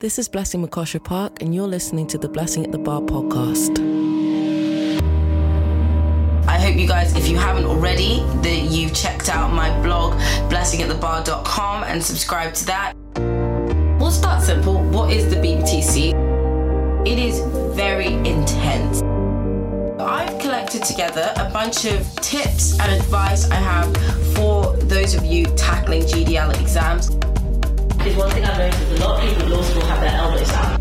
This 0.00 0.18
is 0.18 0.30
Blessing 0.30 0.66
Mukosha 0.66 1.04
Park, 1.04 1.42
and 1.42 1.54
you're 1.54 1.68
listening 1.68 2.06
to 2.06 2.16
the 2.16 2.26
Blessing 2.26 2.64
at 2.64 2.72
the 2.72 2.78
Bar 2.78 3.02
podcast. 3.02 3.78
I 6.48 6.58
hope 6.58 6.76
you 6.76 6.88
guys, 6.88 7.14
if 7.14 7.28
you 7.28 7.36
haven't 7.36 7.66
already, 7.66 8.20
that 8.40 8.68
you've 8.70 8.94
checked 8.94 9.28
out 9.28 9.52
my 9.52 9.68
blog, 9.82 10.14
blessingatthebar.com, 10.50 11.84
and 11.84 12.02
subscribe 12.02 12.54
to 12.54 12.64
that. 12.64 12.94
We'll 14.00 14.10
start 14.10 14.42
simple. 14.42 14.82
What 14.84 15.12
is 15.12 15.28
the 15.28 15.36
BPTC? 15.36 17.06
It 17.06 17.18
is 17.18 17.40
very 17.76 18.14
intense. 18.14 19.02
I've 20.00 20.38
collected 20.40 20.82
together 20.82 21.30
a 21.36 21.50
bunch 21.50 21.84
of 21.84 22.10
tips 22.22 22.80
and 22.80 22.90
advice 22.90 23.50
I 23.50 23.56
have 23.56 23.94
for 24.34 24.74
those 24.78 25.12
of 25.12 25.26
you 25.26 25.44
tackling 25.56 26.04
GDL 26.04 26.58
exams 26.58 27.10
is 28.06 28.16
one 28.16 28.30
thing 28.30 28.44
I've 28.44 28.58
noticed 28.58 29.02
a 29.02 29.06
lot 29.06 29.22
of 29.22 29.28
people 29.28 29.42
at 29.44 29.50
law 29.50 29.62
school 29.62 29.82
have 29.82 30.00
their 30.00 30.14
elbows 30.14 30.50
out. 30.52 30.80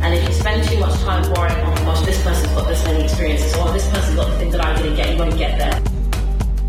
And 0.00 0.14
if 0.14 0.26
you 0.28 0.34
spend 0.34 0.68
too 0.68 0.78
much 0.78 0.94
time 1.00 1.22
worrying, 1.32 1.58
oh 1.64 1.70
my 1.70 1.80
gosh, 1.82 2.04
this 2.04 2.22
person's 2.22 2.52
got 2.52 2.68
this 2.68 2.84
many 2.84 3.04
experiences, 3.04 3.54
or 3.56 3.72
this 3.72 3.88
person's 3.90 4.16
got 4.16 4.30
the 4.30 4.38
thing 4.38 4.50
that 4.50 4.64
I 4.64 4.76
didn't 4.76 4.96
get, 4.96 5.10
you 5.10 5.18
won't 5.18 5.36
get 5.36 5.58
there. 5.58 5.82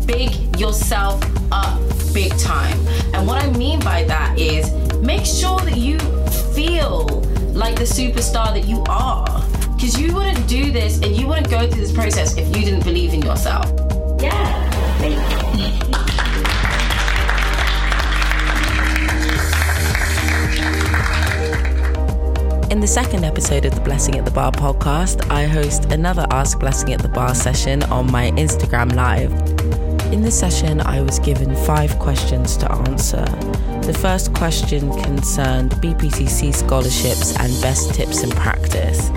Big 0.06 0.58
yourself 0.58 1.22
up 1.52 1.80
big 2.12 2.36
time. 2.38 2.78
And 3.14 3.26
what 3.26 3.42
I 3.42 3.50
mean 3.52 3.80
by 3.80 4.04
that 4.04 4.38
is 4.38 4.72
make 4.98 5.24
sure 5.24 5.58
that 5.60 5.76
you 5.76 5.98
feel 6.54 7.06
like 7.52 7.76
the 7.76 7.84
superstar 7.84 8.52
that 8.54 8.64
you 8.64 8.82
are. 8.88 9.44
Because 9.74 9.98
you 9.98 10.14
wouldn't 10.14 10.46
do 10.48 10.70
this 10.72 11.00
and 11.02 11.16
you 11.16 11.26
wouldn't 11.26 11.50
go 11.50 11.68
through 11.68 11.80
this 11.80 11.92
process 11.92 12.36
if 12.36 12.46
you 12.48 12.64
didn't 12.64 12.84
believe 12.84 13.14
in 13.14 13.22
yourself. 13.22 13.66
Yeah. 14.20 14.70
In 22.70 22.78
the 22.78 22.86
second 22.86 23.24
episode 23.24 23.64
of 23.64 23.74
the 23.74 23.80
Blessing 23.80 24.16
at 24.16 24.24
the 24.24 24.30
Bar 24.30 24.52
podcast, 24.52 25.28
I 25.28 25.44
host 25.44 25.86
another 25.86 26.24
Ask 26.30 26.60
Blessing 26.60 26.92
at 26.92 27.02
the 27.02 27.08
Bar 27.08 27.34
session 27.34 27.82
on 27.82 28.08
my 28.12 28.30
Instagram 28.30 28.94
Live. 28.94 29.32
In 30.12 30.22
this 30.22 30.38
session, 30.38 30.80
I 30.80 31.02
was 31.02 31.18
given 31.18 31.56
five 31.66 31.98
questions 31.98 32.56
to 32.58 32.70
answer. 32.70 33.24
The 33.82 33.98
first 34.00 34.32
question 34.34 34.88
concerned 35.02 35.72
BPTC 35.82 36.54
scholarships 36.54 37.36
and 37.40 37.60
best 37.60 37.92
tips 37.92 38.22
in 38.22 38.30
practice. 38.30 39.10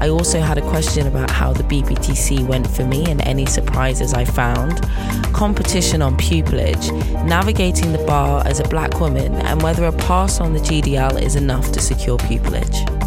I 0.00 0.10
also 0.10 0.38
had 0.40 0.58
a 0.58 0.68
question 0.68 1.06
about 1.06 1.30
how 1.30 1.54
the 1.54 1.64
BPTC 1.64 2.46
went 2.46 2.68
for 2.68 2.84
me 2.84 3.06
and 3.06 3.26
any 3.26 3.46
surprises 3.46 4.12
I 4.12 4.26
found, 4.26 4.82
competition 5.32 6.02
on 6.02 6.18
pupillage, 6.18 6.92
navigating 7.24 7.92
the 7.92 8.04
bar 8.04 8.46
as 8.46 8.60
a 8.60 8.68
black 8.68 9.00
woman, 9.00 9.34
and 9.34 9.62
whether 9.62 9.86
a 9.86 9.92
pass 9.92 10.42
on 10.42 10.52
the 10.52 10.60
GDL 10.60 11.22
is 11.22 11.36
enough 11.36 11.72
to 11.72 11.80
secure 11.80 12.18
pupillage. 12.18 12.97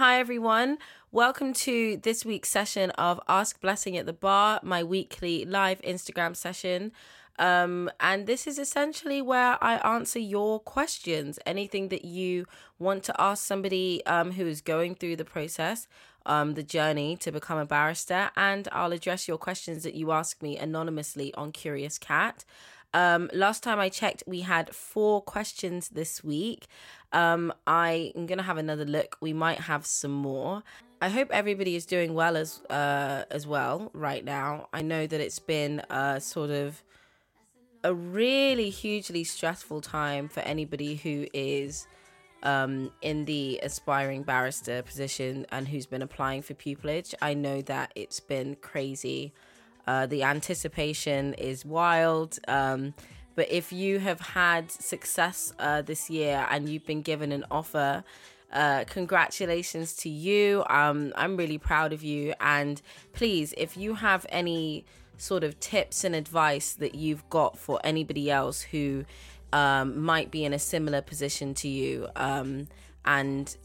Hi, 0.00 0.18
everyone. 0.18 0.78
Welcome 1.12 1.52
to 1.68 1.98
this 1.98 2.24
week's 2.24 2.48
session 2.48 2.88
of 2.92 3.20
Ask 3.28 3.60
Blessing 3.60 3.98
at 3.98 4.06
the 4.06 4.14
Bar, 4.14 4.60
my 4.62 4.82
weekly 4.82 5.44
live 5.44 5.78
Instagram 5.82 6.34
session. 6.34 6.92
Um, 7.38 7.90
and 8.00 8.26
this 8.26 8.46
is 8.46 8.58
essentially 8.58 9.20
where 9.20 9.62
I 9.62 9.76
answer 9.76 10.18
your 10.18 10.58
questions. 10.58 11.38
Anything 11.44 11.90
that 11.90 12.06
you 12.06 12.46
want 12.78 13.02
to 13.04 13.20
ask 13.20 13.44
somebody 13.44 14.00
um, 14.06 14.32
who 14.32 14.46
is 14.46 14.62
going 14.62 14.94
through 14.94 15.16
the 15.16 15.26
process, 15.26 15.86
um, 16.24 16.54
the 16.54 16.62
journey 16.62 17.18
to 17.18 17.30
become 17.30 17.58
a 17.58 17.66
barrister, 17.66 18.30
and 18.36 18.68
I'll 18.72 18.92
address 18.92 19.28
your 19.28 19.36
questions 19.36 19.82
that 19.82 19.92
you 19.92 20.12
ask 20.12 20.40
me 20.40 20.56
anonymously 20.56 21.34
on 21.34 21.52
Curious 21.52 21.98
Cat. 21.98 22.46
Um, 22.92 23.30
last 23.32 23.62
time 23.62 23.78
I 23.78 23.88
checked, 23.88 24.24
we 24.26 24.40
had 24.40 24.74
four 24.74 25.22
questions 25.22 25.90
this 25.90 26.24
week. 26.24 26.66
Um, 27.12 27.52
I 27.66 28.12
am 28.16 28.26
gonna 28.26 28.42
have 28.42 28.58
another 28.58 28.84
look. 28.84 29.16
We 29.20 29.32
might 29.32 29.60
have 29.60 29.86
some 29.86 30.12
more. 30.12 30.62
I 31.00 31.08
hope 31.08 31.28
everybody 31.30 31.76
is 31.76 31.86
doing 31.86 32.14
well 32.14 32.36
as 32.36 32.60
uh, 32.68 33.24
as 33.30 33.46
well 33.46 33.90
right 33.94 34.24
now. 34.24 34.68
I 34.72 34.82
know 34.82 35.06
that 35.06 35.20
it's 35.20 35.38
been 35.38 35.80
a 35.88 36.20
sort 36.20 36.50
of 36.50 36.82
a 37.82 37.94
really 37.94 38.70
hugely 38.70 39.24
stressful 39.24 39.80
time 39.80 40.28
for 40.28 40.40
anybody 40.40 40.96
who 40.96 41.26
is 41.32 41.86
um, 42.42 42.92
in 43.02 43.24
the 43.24 43.60
aspiring 43.62 44.22
barrister 44.22 44.82
position 44.82 45.46
and 45.50 45.68
who's 45.68 45.86
been 45.86 46.02
applying 46.02 46.42
for 46.42 46.54
pupillage. 46.54 47.14
I 47.22 47.34
know 47.34 47.62
that 47.62 47.92
it's 47.94 48.20
been 48.20 48.56
crazy. 48.56 49.32
Uh, 49.90 50.06
the 50.06 50.22
anticipation 50.22 51.34
is 51.34 51.64
wild. 51.64 52.38
Um, 52.46 52.94
but 53.34 53.50
if 53.50 53.72
you 53.72 53.98
have 53.98 54.20
had 54.20 54.70
success 54.70 55.52
uh, 55.58 55.82
this 55.82 56.08
year 56.08 56.46
and 56.48 56.68
you've 56.68 56.86
been 56.86 57.02
given 57.02 57.32
an 57.32 57.44
offer, 57.50 58.04
uh, 58.52 58.84
congratulations 58.86 59.96
to 59.96 60.08
you. 60.08 60.62
Um, 60.70 61.12
I'm 61.16 61.36
really 61.36 61.58
proud 61.58 61.92
of 61.92 62.04
you. 62.04 62.34
And 62.38 62.80
please, 63.12 63.52
if 63.58 63.76
you 63.76 63.94
have 63.94 64.24
any 64.28 64.84
sort 65.16 65.42
of 65.42 65.58
tips 65.58 66.04
and 66.04 66.14
advice 66.14 66.72
that 66.74 66.94
you've 66.94 67.28
got 67.28 67.58
for 67.58 67.80
anybody 67.82 68.30
else 68.30 68.62
who 68.62 69.04
um, 69.52 70.00
might 70.00 70.30
be 70.30 70.44
in 70.44 70.52
a 70.52 70.60
similar 70.60 71.02
position 71.02 71.52
to 71.54 71.68
you 71.68 72.06
um, 72.14 72.68
and 73.04 73.56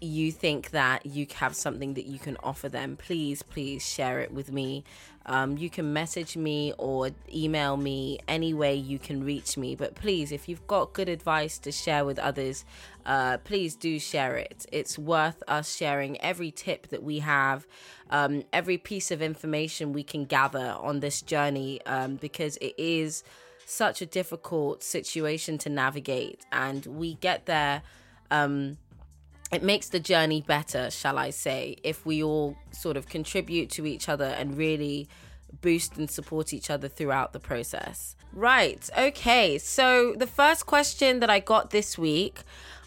you 0.00 0.32
think 0.32 0.70
that 0.70 1.06
you 1.06 1.26
have 1.36 1.54
something 1.54 1.94
that 1.94 2.06
you 2.06 2.18
can 2.18 2.36
offer 2.42 2.68
them, 2.68 2.96
please, 2.96 3.42
please 3.42 3.86
share 3.86 4.20
it 4.20 4.32
with 4.32 4.52
me. 4.52 4.84
Um, 5.26 5.58
you 5.58 5.68
can 5.68 5.92
message 5.92 6.36
me 6.36 6.72
or 6.78 7.10
email 7.32 7.76
me 7.76 8.18
any 8.26 8.54
way 8.54 8.74
you 8.74 8.98
can 8.98 9.22
reach 9.22 9.58
me. 9.58 9.74
But 9.74 9.94
please, 9.94 10.32
if 10.32 10.48
you've 10.48 10.66
got 10.66 10.94
good 10.94 11.08
advice 11.08 11.58
to 11.58 11.72
share 11.72 12.04
with 12.06 12.18
others, 12.18 12.64
uh, 13.04 13.36
please 13.38 13.74
do 13.74 13.98
share 13.98 14.36
it. 14.36 14.64
It's 14.72 14.98
worth 14.98 15.42
us 15.46 15.74
sharing 15.76 16.18
every 16.22 16.50
tip 16.50 16.88
that 16.88 17.02
we 17.02 17.18
have, 17.18 17.66
um, 18.10 18.44
every 18.54 18.78
piece 18.78 19.10
of 19.10 19.20
information 19.20 19.92
we 19.92 20.02
can 20.02 20.24
gather 20.24 20.76
on 20.80 21.00
this 21.00 21.20
journey 21.20 21.84
um, 21.84 22.16
because 22.16 22.56
it 22.58 22.74
is 22.78 23.22
such 23.66 24.00
a 24.00 24.06
difficult 24.06 24.82
situation 24.82 25.58
to 25.58 25.68
navigate. 25.68 26.46
And 26.52 26.86
we 26.86 27.14
get 27.14 27.44
there. 27.44 27.82
Um, 28.30 28.78
it 29.52 29.62
makes 29.62 29.88
the 29.88 30.00
journey 30.00 30.42
better, 30.42 30.90
shall 30.90 31.18
I 31.18 31.30
say, 31.30 31.76
if 31.82 32.04
we 32.04 32.22
all 32.22 32.56
sort 32.70 32.96
of 32.96 33.08
contribute 33.08 33.70
to 33.70 33.86
each 33.86 34.08
other 34.08 34.26
and 34.26 34.56
really 34.56 35.08
boost 35.60 35.96
and 35.96 36.10
support 36.10 36.52
each 36.52 36.70
other 36.70 36.88
throughout 36.88 37.32
the 37.32 37.40
process. 37.40 38.14
Right. 38.32 38.88
Okay. 38.96 39.58
So 39.58 40.14
the 40.14 40.26
first 40.26 40.66
question 40.66 41.20
that 41.20 41.30
I 41.30 41.40
got 41.40 41.70
this 41.70 41.96
week 41.96 42.42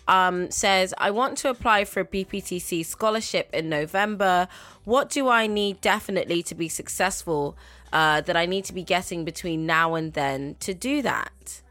um, 0.08 0.52
says, 0.52 0.94
I 0.98 1.12
want 1.12 1.38
to 1.40 1.50
apply 1.50 1.86
for 1.86 2.02
a 2.02 2.06
BPTC 2.06 2.86
scholarship 2.86 3.50
in 3.54 3.70
November. 3.70 4.48
What 4.84 5.10
do 5.10 5.30
I 5.30 5.48
need 5.48 5.82
definitely 5.82 6.44
to 6.44 6.56
be 6.56 6.70
successful 6.70 7.58
uh, 7.92 8.22
that 8.22 8.38
I 8.38 8.46
need 8.46 8.66
to 8.66 8.74
be 8.74 8.84
getting 8.84 9.26
between 9.26 9.66
now 9.66 9.96
and 9.96 10.14
then 10.14 10.56
to 10.60 10.74
do 10.74 11.02
that? 11.02 11.62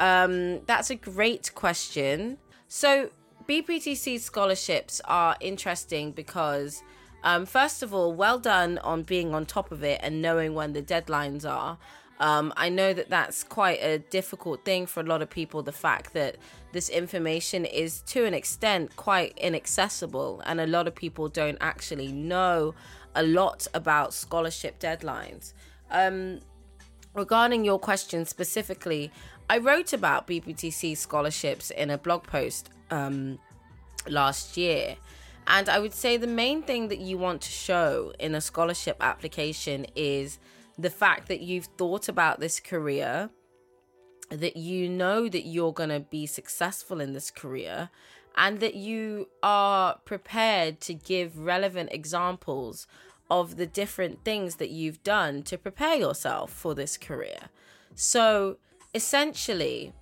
Um, 0.00 0.64
that's 0.66 0.90
a 0.90 0.96
great 0.96 1.54
question. 1.54 2.38
So, 2.68 3.10
BPTC 3.48 4.20
scholarships 4.20 5.02
are 5.04 5.36
interesting 5.40 6.12
because, 6.12 6.82
um, 7.22 7.44
first 7.44 7.82
of 7.82 7.92
all, 7.92 8.12
well 8.14 8.38
done 8.38 8.78
on 8.78 9.02
being 9.02 9.34
on 9.34 9.44
top 9.44 9.70
of 9.70 9.84
it 9.84 10.00
and 10.02 10.22
knowing 10.22 10.54
when 10.54 10.72
the 10.72 10.82
deadlines 10.82 11.48
are. 11.48 11.76
Um, 12.20 12.54
I 12.56 12.70
know 12.70 12.94
that 12.94 13.10
that's 13.10 13.44
quite 13.44 13.82
a 13.82 13.98
difficult 13.98 14.64
thing 14.64 14.86
for 14.86 15.00
a 15.00 15.02
lot 15.02 15.20
of 15.20 15.28
people. 15.28 15.62
The 15.62 15.72
fact 15.72 16.14
that 16.14 16.36
this 16.72 16.88
information 16.88 17.66
is 17.66 18.00
to 18.02 18.24
an 18.24 18.32
extent 18.32 18.96
quite 18.96 19.36
inaccessible, 19.36 20.40
and 20.46 20.58
a 20.60 20.66
lot 20.66 20.86
of 20.86 20.94
people 20.94 21.28
don't 21.28 21.58
actually 21.60 22.12
know 22.12 22.74
a 23.14 23.22
lot 23.22 23.66
about 23.74 24.14
scholarship 24.14 24.78
deadlines. 24.78 25.52
Um, 25.90 26.40
regarding 27.12 27.64
your 27.64 27.78
question 27.78 28.24
specifically, 28.24 29.10
I 29.50 29.58
wrote 29.58 29.92
about 29.92 30.26
BPTC 30.26 30.96
scholarships 30.96 31.70
in 31.70 31.90
a 31.90 31.98
blog 31.98 32.22
post 32.22 32.70
um, 32.90 33.38
last 34.08 34.56
year. 34.56 34.96
And 35.46 35.68
I 35.68 35.78
would 35.78 35.92
say 35.92 36.16
the 36.16 36.26
main 36.26 36.62
thing 36.62 36.88
that 36.88 37.00
you 37.00 37.18
want 37.18 37.42
to 37.42 37.50
show 37.50 38.12
in 38.18 38.34
a 38.34 38.40
scholarship 38.40 38.96
application 39.00 39.86
is 39.94 40.38
the 40.78 40.90
fact 40.90 41.28
that 41.28 41.40
you've 41.40 41.68
thought 41.76 42.08
about 42.08 42.40
this 42.40 42.60
career, 42.60 43.30
that 44.30 44.56
you 44.56 44.88
know 44.88 45.28
that 45.28 45.46
you're 45.46 45.72
going 45.72 45.90
to 45.90 46.00
be 46.00 46.26
successful 46.26 47.00
in 47.00 47.12
this 47.12 47.30
career, 47.30 47.90
and 48.36 48.60
that 48.60 48.74
you 48.74 49.28
are 49.42 49.98
prepared 50.04 50.80
to 50.80 50.94
give 50.94 51.38
relevant 51.38 51.90
examples 51.92 52.86
of 53.30 53.56
the 53.56 53.66
different 53.66 54.24
things 54.24 54.56
that 54.56 54.70
you've 54.70 55.02
done 55.02 55.42
to 55.42 55.56
prepare 55.56 55.96
yourself 55.96 56.50
for 56.50 56.74
this 56.74 56.96
career. 56.96 57.48
So 57.94 58.56
essentially, 58.94 59.92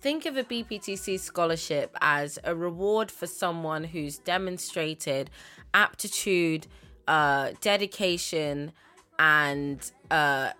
think 0.00 0.26
of 0.26 0.36
a 0.36 0.44
BPTC 0.44 1.18
scholarship 1.18 1.96
as 2.00 2.38
a 2.44 2.54
reward 2.54 3.10
for 3.10 3.26
someone 3.26 3.84
who's 3.84 4.18
demonstrated 4.18 5.30
aptitude, 5.74 6.66
uh, 7.06 7.52
dedication, 7.60 8.72
and 9.18 9.90
uh, 10.10 10.50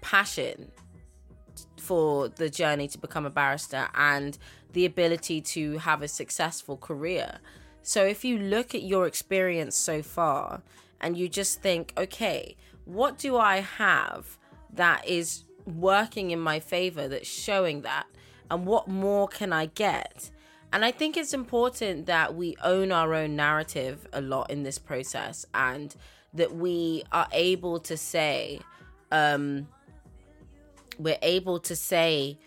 passion 0.00 0.70
for 1.78 2.28
the 2.28 2.50
journey 2.50 2.86
to 2.88 2.98
become 2.98 3.26
a 3.26 3.30
barrister 3.30 3.88
and 3.94 4.38
the 4.72 4.84
ability 4.84 5.40
to 5.40 5.78
have 5.78 6.02
a 6.02 6.08
successful 6.08 6.76
career. 6.76 7.38
So 7.82 8.04
if 8.04 8.24
you 8.24 8.38
look 8.38 8.74
at 8.74 8.82
your 8.82 9.06
experience 9.06 9.76
so 9.76 10.02
far 10.02 10.62
and 11.00 11.16
you 11.16 11.28
just 11.28 11.60
think, 11.60 11.92
okay, 11.96 12.56
what 12.84 13.18
do 13.18 13.36
I 13.36 13.60
have 13.60 14.38
that 14.72 15.06
is 15.06 15.44
working 15.66 16.30
in 16.30 16.38
my 16.38 16.60
favor 16.60 17.08
that's 17.08 17.28
showing 17.28 17.82
that? 17.82 18.06
And 18.52 18.66
what 18.66 18.86
more 18.86 19.28
can 19.28 19.50
I 19.50 19.66
get? 19.66 20.30
And 20.74 20.84
I 20.84 20.92
think 20.92 21.16
it's 21.16 21.32
important 21.32 22.04
that 22.04 22.34
we 22.34 22.54
own 22.62 22.92
our 22.92 23.14
own 23.14 23.34
narrative 23.34 24.06
a 24.12 24.20
lot 24.20 24.50
in 24.50 24.62
this 24.62 24.78
process 24.78 25.46
and 25.54 25.96
that 26.34 26.54
we 26.54 27.02
are 27.12 27.28
able 27.32 27.80
to 27.80 27.96
say, 27.96 28.60
um, 29.10 29.68
we're 30.98 31.18
able 31.22 31.60
to 31.60 31.74
say, 31.74 32.38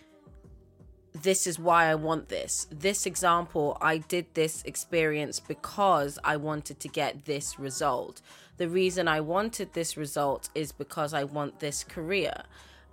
this 1.13 1.47
is 1.47 1.57
why 1.57 1.85
I 1.85 1.95
want 1.95 2.29
this. 2.29 2.67
This 2.69 3.07
example, 3.07 3.75
I 3.81 3.97
did 3.97 4.27
this 4.35 4.61
experience 4.63 5.39
because 5.39 6.19
I 6.23 6.37
wanted 6.37 6.79
to 6.81 6.87
get 6.87 7.25
this 7.25 7.57
result. 7.57 8.21
The 8.57 8.69
reason 8.69 9.07
I 9.07 9.21
wanted 9.21 9.73
this 9.73 9.97
result 9.97 10.49
is 10.53 10.71
because 10.71 11.15
I 11.15 11.23
want 11.23 11.61
this 11.61 11.83
career. 11.83 12.43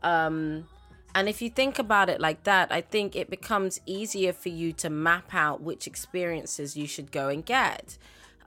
Um, 0.02 0.66
and 1.14 1.28
if 1.28 1.42
you 1.42 1.50
think 1.50 1.78
about 1.78 2.08
it 2.08 2.20
like 2.20 2.44
that, 2.44 2.72
I 2.72 2.80
think 2.80 3.14
it 3.14 3.28
becomes 3.28 3.80
easier 3.86 4.32
for 4.32 4.48
you 4.48 4.72
to 4.74 4.90
map 4.90 5.34
out 5.34 5.60
which 5.60 5.86
experiences 5.86 6.76
you 6.76 6.86
should 6.86 7.12
go 7.12 7.28
and 7.28 7.44
get. 7.44 7.98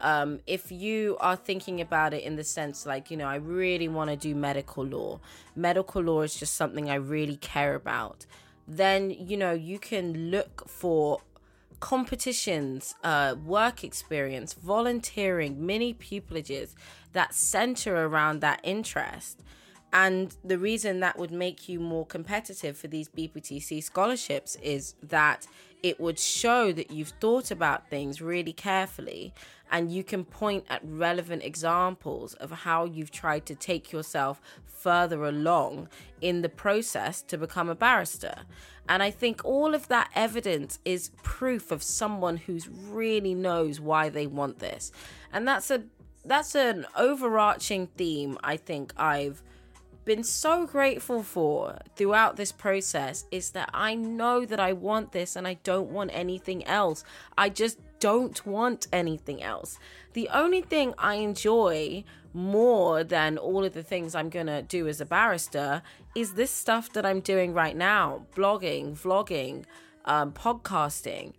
Um, 0.01 0.39
if 0.45 0.71
you 0.71 1.17
are 1.19 1.35
thinking 1.35 1.79
about 1.79 2.13
it 2.13 2.23
in 2.23 2.35
the 2.35 2.43
sense 2.43 2.85
like, 2.85 3.09
you 3.09 3.17
know, 3.17 3.27
I 3.27 3.35
really 3.35 3.87
want 3.87 4.09
to 4.09 4.15
do 4.15 4.35
medical 4.35 4.83
law, 4.85 5.19
medical 5.55 6.01
law 6.01 6.21
is 6.21 6.35
just 6.35 6.55
something 6.55 6.89
I 6.89 6.95
really 6.95 7.37
care 7.37 7.75
about, 7.75 8.25
then, 8.67 9.09
you 9.11 9.37
know, 9.37 9.53
you 9.53 9.79
can 9.79 10.31
look 10.31 10.67
for 10.67 11.21
competitions, 11.79 12.95
uh, 13.03 13.35
work 13.45 13.83
experience, 13.83 14.53
volunteering, 14.53 15.65
mini 15.65 15.93
pupillages 15.93 16.73
that 17.13 17.33
center 17.33 18.05
around 18.05 18.41
that 18.41 18.59
interest. 18.63 19.41
And 19.95 20.35
the 20.43 20.59
reason 20.59 20.99
that 20.99 21.17
would 21.17 21.31
make 21.31 21.69
you 21.69 21.79
more 21.79 22.05
competitive 22.05 22.77
for 22.77 22.89
these 22.89 23.07
BPTC 23.07 23.81
scholarships 23.81 24.57
is 24.61 24.95
that 25.01 25.47
it 25.83 26.01
would 26.01 26.19
show 26.19 26.73
that 26.73 26.91
you've 26.91 27.13
thought 27.21 27.49
about 27.49 27.89
things 27.89 28.21
really 28.21 28.51
carefully 28.51 29.33
and 29.71 29.89
you 29.89 30.03
can 30.03 30.25
point 30.25 30.65
at 30.69 30.81
relevant 30.83 31.43
examples 31.43 32.33
of 32.33 32.51
how 32.51 32.83
you've 32.83 33.09
tried 33.09 33.45
to 33.45 33.55
take 33.55 33.93
yourself 33.93 34.41
further 34.65 35.23
along 35.23 35.87
in 36.19 36.41
the 36.41 36.49
process 36.49 37.21
to 37.21 37.37
become 37.37 37.69
a 37.69 37.75
barrister. 37.75 38.35
And 38.89 39.01
I 39.01 39.11
think 39.11 39.45
all 39.45 39.73
of 39.73 39.87
that 39.87 40.11
evidence 40.13 40.77
is 40.83 41.11
proof 41.23 41.71
of 41.71 41.81
someone 41.81 42.35
who's 42.35 42.67
really 42.67 43.33
knows 43.33 43.79
why 43.79 44.09
they 44.09 44.27
want 44.27 44.59
this. 44.59 44.91
And 45.31 45.47
that's 45.47 45.71
a 45.71 45.83
that's 46.25 46.53
an 46.53 46.85
overarching 46.97 47.87
theme 47.95 48.37
I 48.43 48.57
think 48.57 48.91
I've 48.97 49.41
been 50.05 50.23
so 50.23 50.65
grateful 50.65 51.23
for 51.23 51.79
throughout 51.95 52.35
this 52.37 52.51
process 52.51 53.25
is 53.31 53.51
that 53.51 53.69
I 53.73 53.95
know 53.95 54.45
that 54.45 54.59
I 54.59 54.73
want 54.73 55.11
this 55.11 55.35
and 55.35 55.47
I 55.47 55.55
don't 55.63 55.89
want 55.89 56.11
anything 56.13 56.63
else. 56.65 57.03
I 57.37 57.49
just 57.49 57.79
don't 57.99 58.45
want 58.45 58.87
anything 58.93 59.41
else. 59.41 59.79
The 60.13 60.29
only 60.29 60.61
thing 60.61 60.93
I 60.97 61.15
enjoy 61.15 62.03
more 62.33 63.03
than 63.03 63.37
all 63.37 63.63
of 63.65 63.73
the 63.73 63.83
things 63.83 64.13
I'm 64.13 64.29
going 64.29 64.47
to 64.47 64.61
do 64.61 64.87
as 64.87 65.01
a 65.01 65.05
barrister 65.05 65.81
is 66.13 66.33
this 66.33 66.51
stuff 66.51 66.93
that 66.93 67.05
I'm 67.05 67.21
doing 67.21 67.53
right 67.53 67.75
now 67.75 68.25
blogging, 68.35 68.97
vlogging, 68.97 69.65
um, 70.05 70.31
podcasting. 70.33 71.33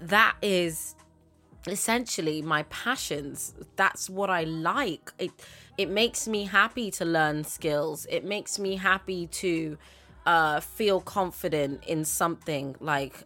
That 0.00 0.36
is 0.42 0.94
essentially 1.66 2.40
my 2.40 2.62
passions 2.64 3.54
that's 3.76 4.08
what 4.08 4.30
i 4.30 4.44
like 4.44 5.12
it 5.18 5.30
it 5.80 5.88
makes 5.88 6.28
me 6.28 6.44
happy 6.44 6.90
to 6.90 7.04
learn 7.04 7.44
skills 7.44 8.06
it 8.10 8.24
makes 8.24 8.58
me 8.58 8.76
happy 8.76 9.26
to 9.26 9.78
uh, 10.26 10.60
feel 10.60 11.00
confident 11.00 11.82
in 11.86 12.04
something 12.04 12.76
like 12.80 13.24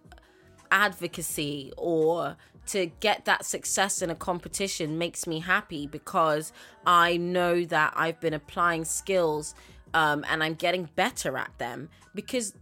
advocacy 0.71 1.73
or 1.77 2.37
to 2.67 2.87
get 3.01 3.25
that 3.25 3.45
success 3.45 4.01
in 4.01 4.09
a 4.09 4.15
competition 4.15 4.97
makes 4.99 5.27
me 5.27 5.41
happy 5.41 5.87
because 5.87 6.53
i 6.87 7.17
know 7.17 7.65
that 7.65 7.93
i've 7.97 8.21
been 8.21 8.35
applying 8.35 8.85
skills 8.85 9.55
um, 9.93 10.25
and 10.29 10.43
i'm 10.43 10.55
getting 10.55 10.89
better 10.95 11.37
at 11.37 11.53
them 11.59 11.89
because 12.15 12.55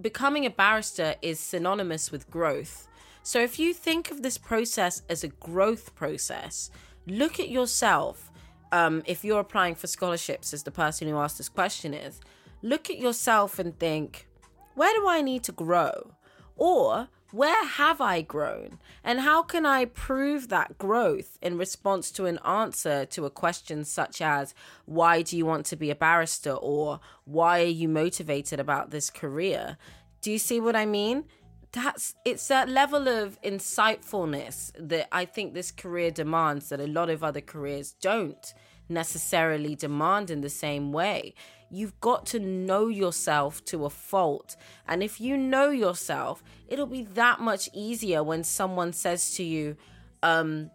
becoming 0.00 0.44
a 0.44 0.50
barrister 0.50 1.14
is 1.22 1.40
synonymous 1.40 2.12
with 2.12 2.30
growth 2.30 2.88
so 3.26 3.40
if 3.40 3.58
you 3.58 3.72
think 3.72 4.10
of 4.10 4.20
this 4.20 4.36
process 4.36 5.00
as 5.08 5.24
a 5.24 5.28
growth 5.28 5.94
process, 5.94 6.70
look 7.06 7.40
at 7.40 7.48
yourself. 7.48 8.30
Um, 8.74 9.04
if 9.06 9.24
you're 9.24 9.38
applying 9.38 9.76
for 9.76 9.86
scholarships, 9.86 10.52
as 10.52 10.64
the 10.64 10.72
person 10.72 11.06
who 11.06 11.16
asked 11.16 11.38
this 11.38 11.48
question 11.48 11.94
is, 11.94 12.18
look 12.60 12.90
at 12.90 12.98
yourself 12.98 13.60
and 13.60 13.78
think, 13.78 14.26
where 14.74 14.92
do 14.92 15.06
I 15.06 15.22
need 15.22 15.44
to 15.44 15.52
grow? 15.52 16.14
Or 16.56 17.08
where 17.30 17.64
have 17.64 18.00
I 18.00 18.22
grown? 18.22 18.80
And 19.04 19.20
how 19.20 19.44
can 19.44 19.64
I 19.64 19.84
prove 19.84 20.48
that 20.48 20.76
growth 20.76 21.38
in 21.40 21.56
response 21.56 22.10
to 22.12 22.26
an 22.26 22.38
answer 22.44 23.06
to 23.06 23.26
a 23.26 23.30
question 23.30 23.84
such 23.84 24.20
as, 24.20 24.54
why 24.86 25.22
do 25.22 25.36
you 25.36 25.46
want 25.46 25.66
to 25.66 25.76
be 25.76 25.90
a 25.92 25.94
barrister? 25.94 26.54
Or 26.54 26.98
why 27.24 27.60
are 27.62 27.76
you 27.82 27.88
motivated 27.88 28.58
about 28.58 28.90
this 28.90 29.08
career? 29.08 29.76
Do 30.20 30.32
you 30.32 30.38
see 30.38 30.58
what 30.58 30.74
I 30.74 30.84
mean? 30.84 31.26
That's 31.74 32.14
it's 32.24 32.48
that 32.48 32.68
level 32.68 33.08
of 33.08 33.40
insightfulness 33.42 34.70
that 34.78 35.08
I 35.12 35.24
think 35.24 35.54
this 35.54 35.70
career 35.70 36.10
demands 36.10 36.68
that 36.68 36.80
a 36.80 36.86
lot 36.86 37.10
of 37.10 37.22
other 37.24 37.40
careers 37.40 37.92
don't 38.00 38.54
necessarily 38.88 39.74
demand 39.74 40.30
in 40.30 40.40
the 40.40 40.48
same 40.50 40.92
way. 40.92 41.34
You've 41.70 41.98
got 42.00 42.26
to 42.26 42.38
know 42.38 42.86
yourself 42.86 43.64
to 43.66 43.84
a 43.84 43.90
fault. 43.90 44.56
And 44.86 45.02
if 45.02 45.20
you 45.20 45.36
know 45.36 45.70
yourself, 45.70 46.44
it'll 46.68 46.86
be 46.86 47.02
that 47.14 47.40
much 47.40 47.68
easier 47.72 48.22
when 48.22 48.44
someone 48.44 48.92
says 48.92 49.34
to 49.36 49.42
you, 49.42 49.76
um, 50.22 50.70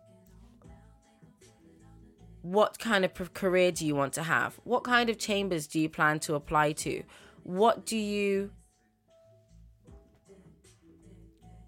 what 2.42 2.80
kind 2.80 3.06
of 3.06 3.34
career 3.34 3.72
do 3.72 3.86
you 3.86 3.95
want 3.95 4.13
to 4.13 4.24
have? 4.24 4.60
What 4.63 4.84
kind 4.84 5.10
of 5.10 5.18
chambers 5.18 5.68
do 5.68 5.80
you 5.80 5.88
plan 5.88 6.19
to 6.22 6.36
apply 6.36 6.74
to? 6.74 7.04
What 7.44 7.86
do 7.86 7.98
you 7.98 8.52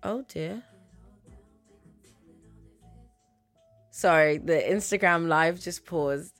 Oh 0.03 0.23
dear. 0.27 0.63
Sorry, 3.91 4.37
the 4.37 4.53
Instagram 4.53 5.27
live 5.27 5.59
just 5.59 5.85
paused. 5.85 6.33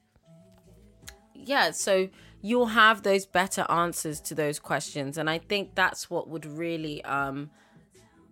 Yeah, 1.36 1.72
so 1.72 2.10
you'll 2.42 2.68
have 2.68 3.04
those 3.04 3.26
better 3.26 3.66
answers 3.70 4.20
to 4.22 4.36
those 4.36 4.58
questions 4.58 5.18
and 5.18 5.30
I 5.30 5.38
think 5.38 5.76
that's 5.76 6.10
what 6.10 6.28
would 6.28 6.46
really 6.46 7.04
um 7.04 7.52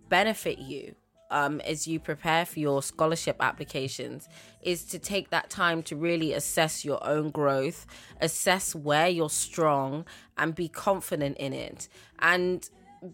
benefit 0.08 0.58
you 0.58 0.94
um, 1.30 1.60
as 1.60 1.86
you 1.86 1.98
prepare 1.98 2.44
for 2.44 2.58
your 2.58 2.82
scholarship 2.82 3.36
applications 3.40 4.28
is 4.60 4.84
to 4.86 4.98
take 4.98 5.30
that 5.30 5.48
time 5.48 5.82
to 5.84 5.96
really 5.96 6.32
assess 6.32 6.84
your 6.84 7.04
own 7.06 7.30
growth, 7.30 7.86
assess 8.20 8.74
where 8.74 9.08
you're 9.08 9.30
strong, 9.30 10.04
and 10.36 10.54
be 10.54 10.68
confident 10.68 11.38
in 11.38 11.52
it. 11.52 11.88
And 12.18 12.68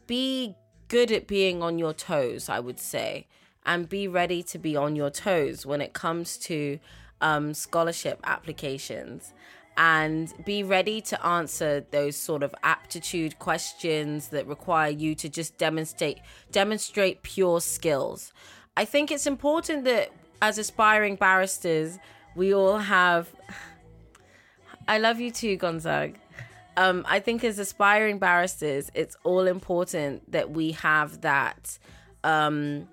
be 0.07 0.55
good 0.89 1.11
at 1.11 1.27
being 1.27 1.63
on 1.63 1.79
your 1.79 1.93
toes, 1.93 2.49
I 2.49 2.61
would 2.61 2.79
say, 2.79 3.27
and 3.65 3.89
be 3.89 4.07
ready 4.07 4.43
to 4.45 4.59
be 4.59 4.77
on 4.77 4.97
your 4.97 5.11
toes 5.11 5.67
when 5.67 5.81
it 5.81 5.93
comes 5.93 6.37
to 6.39 6.79
um, 7.21 7.55
scholarship 7.55 8.21
applications 8.25 9.33
and 9.77 10.33
be 10.45 10.63
ready 10.63 11.01
to 11.03 11.27
answer 11.27 11.85
those 11.91 12.17
sort 12.17 12.43
of 12.43 12.55
aptitude 12.63 13.39
questions 13.39 14.29
that 14.29 14.47
require 14.47 14.91
you 14.91 15.15
to 15.15 15.29
just 15.29 15.59
demonstrate 15.59 16.19
demonstrate 16.51 17.23
pure 17.23 17.61
skills. 17.61 18.33
I 18.77 18.85
think 18.85 19.11
it's 19.11 19.27
important 19.27 19.85
that 19.85 20.11
as 20.41 20.59
aspiring 20.59 21.17
barristers, 21.17 21.99
we 22.35 22.55
all 22.55 22.79
have 22.79 23.29
I 24.89 24.99
love 24.99 25.21
you 25.21 25.31
too, 25.31 25.57
Gonzag 25.57 26.19
um, 26.77 27.05
I 27.09 27.21
think 27.21 27.43
as 27.45 27.59
aspiring 27.59 28.19
barristers, 28.19 28.91
it's 28.95 29.17
all 29.25 29.47
important 29.47 30.31
that 30.33 30.51
we 30.51 30.73
have 30.73 31.23
that 31.23 31.79
um, 32.23 32.89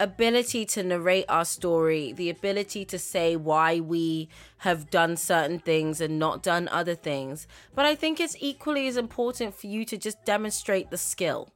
ability 0.00 0.64
to 0.64 0.82
narrate 0.82 1.24
our 1.28 1.44
story, 1.44 2.12
the 2.12 2.30
ability 2.30 2.84
to 2.86 2.98
say 2.98 3.36
why 3.36 3.80
we 3.80 4.28
have 4.58 4.90
done 4.90 5.16
certain 5.16 5.58
things 5.58 6.00
and 6.00 6.18
not 6.18 6.42
done 6.42 6.68
other 6.68 6.94
things. 6.94 7.46
But 7.74 7.86
I 7.86 7.94
think 7.94 8.18
it's 8.20 8.36
equally 8.40 8.88
as 8.88 8.96
important 8.96 9.54
for 9.54 9.66
you 9.66 9.84
to 9.84 9.96
just 9.96 10.24
demonstrate 10.24 10.90
the 10.90 10.98
skill. 10.98 11.48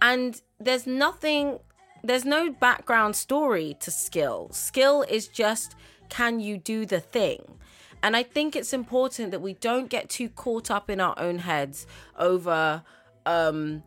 And 0.00 0.40
there's 0.58 0.86
nothing, 0.86 1.58
there's 2.02 2.24
no 2.24 2.50
background 2.50 3.16
story 3.16 3.76
to 3.80 3.90
skill. 3.90 4.48
Skill 4.52 5.04
is 5.08 5.28
just 5.28 5.74
can 6.08 6.40
you 6.40 6.56
do 6.56 6.86
the 6.86 7.00
thing? 7.00 7.58
And 8.02 8.16
I 8.16 8.22
think 8.22 8.54
it's 8.54 8.72
important 8.72 9.30
that 9.32 9.40
we 9.40 9.54
don't 9.54 9.88
get 9.88 10.08
too 10.08 10.28
caught 10.28 10.70
up 10.70 10.88
in 10.88 11.00
our 11.00 11.18
own 11.18 11.40
heads 11.40 11.86
over 12.18 12.82
um 13.26 13.82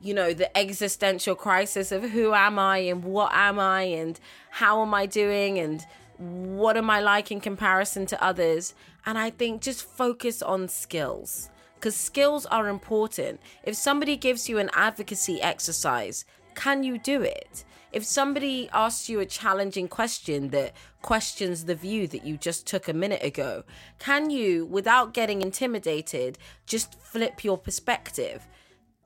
you 0.00 0.12
know 0.12 0.32
the 0.32 0.56
existential 0.56 1.34
crisis 1.34 1.92
of 1.92 2.10
who 2.10 2.34
am 2.34 2.58
I 2.58 2.78
and 2.78 3.04
what 3.04 3.32
am 3.32 3.58
I 3.58 3.82
and 3.82 4.18
how 4.50 4.82
am 4.82 4.92
I 4.94 5.06
doing 5.06 5.58
and 5.58 5.84
what 6.18 6.76
am 6.76 6.88
I 6.90 7.00
like 7.00 7.30
in 7.30 7.40
comparison 7.40 8.06
to 8.06 8.22
others 8.22 8.74
and 9.04 9.18
I 9.18 9.30
think 9.30 9.62
just 9.62 9.84
focus 9.84 10.42
on 10.42 10.68
skills 10.68 11.50
because 11.76 11.94
skills 11.94 12.46
are 12.46 12.68
important. 12.68 13.40
If 13.62 13.76
somebody 13.76 14.16
gives 14.16 14.48
you 14.48 14.58
an 14.58 14.70
advocacy 14.74 15.40
exercise, 15.40 16.24
can 16.54 16.82
you 16.82 16.98
do 16.98 17.22
it? 17.22 17.64
If 17.92 18.04
somebody 18.04 18.68
asks 18.72 19.08
you 19.08 19.20
a 19.20 19.26
challenging 19.26 19.88
question 19.88 20.48
that 20.50 20.72
questions 21.02 21.64
the 21.64 21.74
view 21.74 22.06
that 22.08 22.24
you 22.24 22.36
just 22.36 22.66
took 22.66 22.88
a 22.88 22.92
minute 22.92 23.22
ago, 23.22 23.64
can 23.98 24.30
you, 24.30 24.66
without 24.66 25.14
getting 25.14 25.40
intimidated, 25.40 26.38
just 26.66 27.00
flip 27.00 27.44
your 27.44 27.56
perspective? 27.56 28.46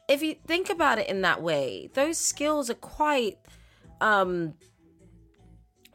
If 0.09 0.23
you 0.23 0.37
think 0.47 0.71
about 0.71 0.99
it 0.99 1.09
in 1.09 1.21
that 1.23 1.43
way, 1.43 1.91
those 1.95 2.19
skills 2.19 2.69
are 2.71 2.75
quite 2.75 3.39
um 4.01 4.55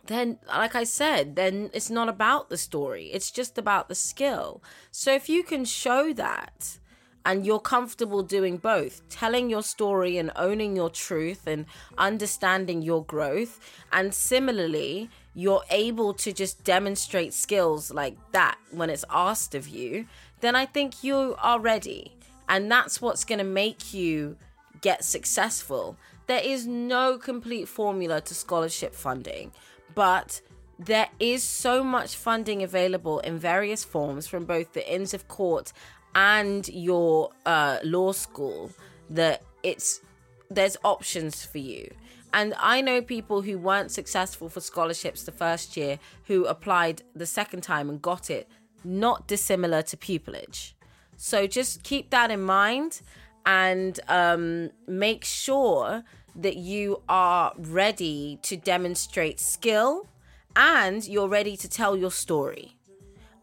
then 0.08 0.38
like 0.48 0.76
i 0.76 0.84
said 0.84 1.36
then 1.36 1.70
it's 1.74 1.90
not 1.90 2.08
about 2.08 2.50
the 2.50 2.58
story 2.58 3.06
it's 3.08 3.32
just 3.32 3.58
about 3.58 3.90
the 3.90 3.96
skill 3.96 4.62
so 4.92 5.12
if 5.14 5.28
you 5.28 5.44
can 5.44 5.66
show 5.66 6.14
that 6.14 6.78
and 7.26 7.46
you're 7.46 7.60
comfortable 7.60 8.22
doing 8.22 8.58
both 8.58 9.02
telling 9.10 9.50
your 9.50 9.64
story 9.64 10.18
and 10.18 10.32
owning 10.36 10.76
your 10.76 10.90
truth 10.90 11.48
and 11.48 11.66
understanding 11.98 12.82
your 12.82 13.04
growth. 13.04 13.60
And 13.92 14.14
similarly 14.14 15.10
you're 15.34 15.64
able 15.70 16.14
to 16.14 16.32
just 16.32 16.64
demonstrate 16.64 17.34
skills 17.34 17.92
like 17.92 18.16
that 18.32 18.58
when 18.72 18.90
it's 18.90 19.04
asked 19.10 19.54
of 19.54 19.68
you 19.68 20.06
then 20.40 20.56
i 20.56 20.66
think 20.66 21.04
you 21.04 21.36
are 21.42 21.60
ready. 21.60 22.12
And 22.48 22.72
that's 22.72 23.02
what's 23.02 23.24
going 23.24 23.40
to 23.40 23.44
make 23.44 23.92
you 23.94 24.38
get 24.82 25.04
successful. 25.04 25.98
There 26.28 26.44
is 26.44 26.68
no 26.68 27.18
complete 27.18 27.68
formula 27.68 28.22
to 28.22 28.36
scholarship 28.36 28.94
funding 28.94 29.52
but 29.96 30.42
there 30.78 31.08
is 31.20 31.42
so 31.42 31.84
much 31.84 32.16
funding 32.16 32.62
available 32.62 33.20
in 33.20 33.38
various 33.40 33.84
forms 33.84 34.28
from 34.28 34.46
both 34.46 34.74
the 34.74 34.94
Inns 34.94 35.14
of 35.14 35.28
Court 35.28 35.72
and 36.16 36.68
your 36.70 37.30
uh, 37.46 37.78
law 37.84 38.14
school 38.14 38.72
that 39.10 39.44
it's 39.64 40.02
there's 40.50 40.78
options 40.84 41.44
for 41.44 41.58
you. 41.58 41.94
And 42.34 42.54
I 42.60 42.82
know 42.82 43.02
people 43.02 43.42
who 43.42 43.58
weren't 43.58 43.92
successful 43.92 44.50
for 44.50 44.60
scholarships 44.60 45.24
the 45.24 45.32
first 45.32 45.78
year 45.78 46.00
who 46.26 46.46
applied 46.46 47.02
the 47.16 47.26
second 47.26 47.62
time 47.62 47.90
and 47.90 48.02
got 48.02 48.30
it, 48.30 48.50
not 48.84 49.28
dissimilar 49.28 49.82
to 49.84 49.98
pupillage. 49.98 50.74
So 51.18 51.48
just 51.48 51.84
keep 51.84 52.10
that 52.10 52.32
in 52.32 52.42
mind 52.42 53.02
and 53.46 54.00
um, 54.10 54.72
make 54.88 55.24
sure 55.24 56.04
that 56.36 56.58
you 56.58 57.02
are 57.08 57.54
ready 57.58 58.38
to 58.44 58.58
demonstrate 58.58 59.40
skill 59.40 60.08
and 60.56 61.08
you're 61.08 61.30
ready 61.30 61.56
to 61.58 61.70
tell 61.70 61.96
your 61.96 62.12
story. 62.12 62.75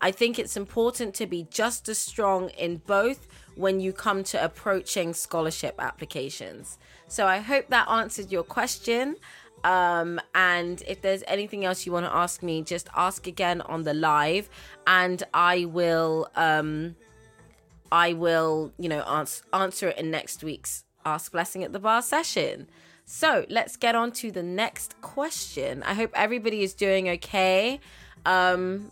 I 0.03 0.11
think 0.11 0.39
it's 0.39 0.57
important 0.57 1.15
to 1.15 1.27
be 1.27 1.47
just 1.49 1.89
as 1.89 1.97
strong 1.97 2.51
in 2.51 2.79
both 2.87 3.29
when 3.55 3.79
you 3.81 3.93
come 3.93 4.25
to 4.25 4.45
approaching 4.45 5.15
scholarship 5.15 5.77
applications. 5.79 6.79
So 7.07 7.27
I 7.27 7.39
hope 7.39 7.69
that 7.69 7.89
answered 7.89 8.33
your 8.33 8.43
question. 8.43 9.17
Um, 9.63 10.21
and 10.35 10.83
if 10.89 11.03
there's 11.03 11.23
anything 11.29 11.65
else 11.65 11.87
you 11.87 11.93
want 11.93 12.07
to 12.07 12.15
ask 12.15 12.43
me, 12.43 12.63
just 12.63 12.89
ask 12.97 13.29
again 13.29 13.61
on 13.61 13.85
the 13.85 13.95
live, 13.95 14.51
and 14.89 15.23
I 15.33 15.67
will, 15.67 16.29
um, 16.35 16.97
I 17.93 18.15
will, 18.15 18.73
you 18.79 18.89
know, 18.89 19.03
answer 19.03 19.45
answer 19.53 19.89
it 19.89 19.99
in 19.99 20.11
next 20.11 20.43
week's 20.43 20.85
Ask 21.05 21.31
Blessing 21.31 21.63
at 21.63 21.73
the 21.73 21.79
Bar 21.79 22.03
session. 22.03 22.69
So 23.05 23.47
let's 23.49 23.77
get 23.77 23.95
on 23.95 24.11
to 24.13 24.33
the 24.33 24.43
next 24.43 25.01
question. 25.01 25.85
I 25.85 25.95
hope 25.95 26.11
everybody 26.15 26.63
is 26.63 26.75
doing 26.75 27.09
okay. 27.11 27.79
Um, 28.27 28.91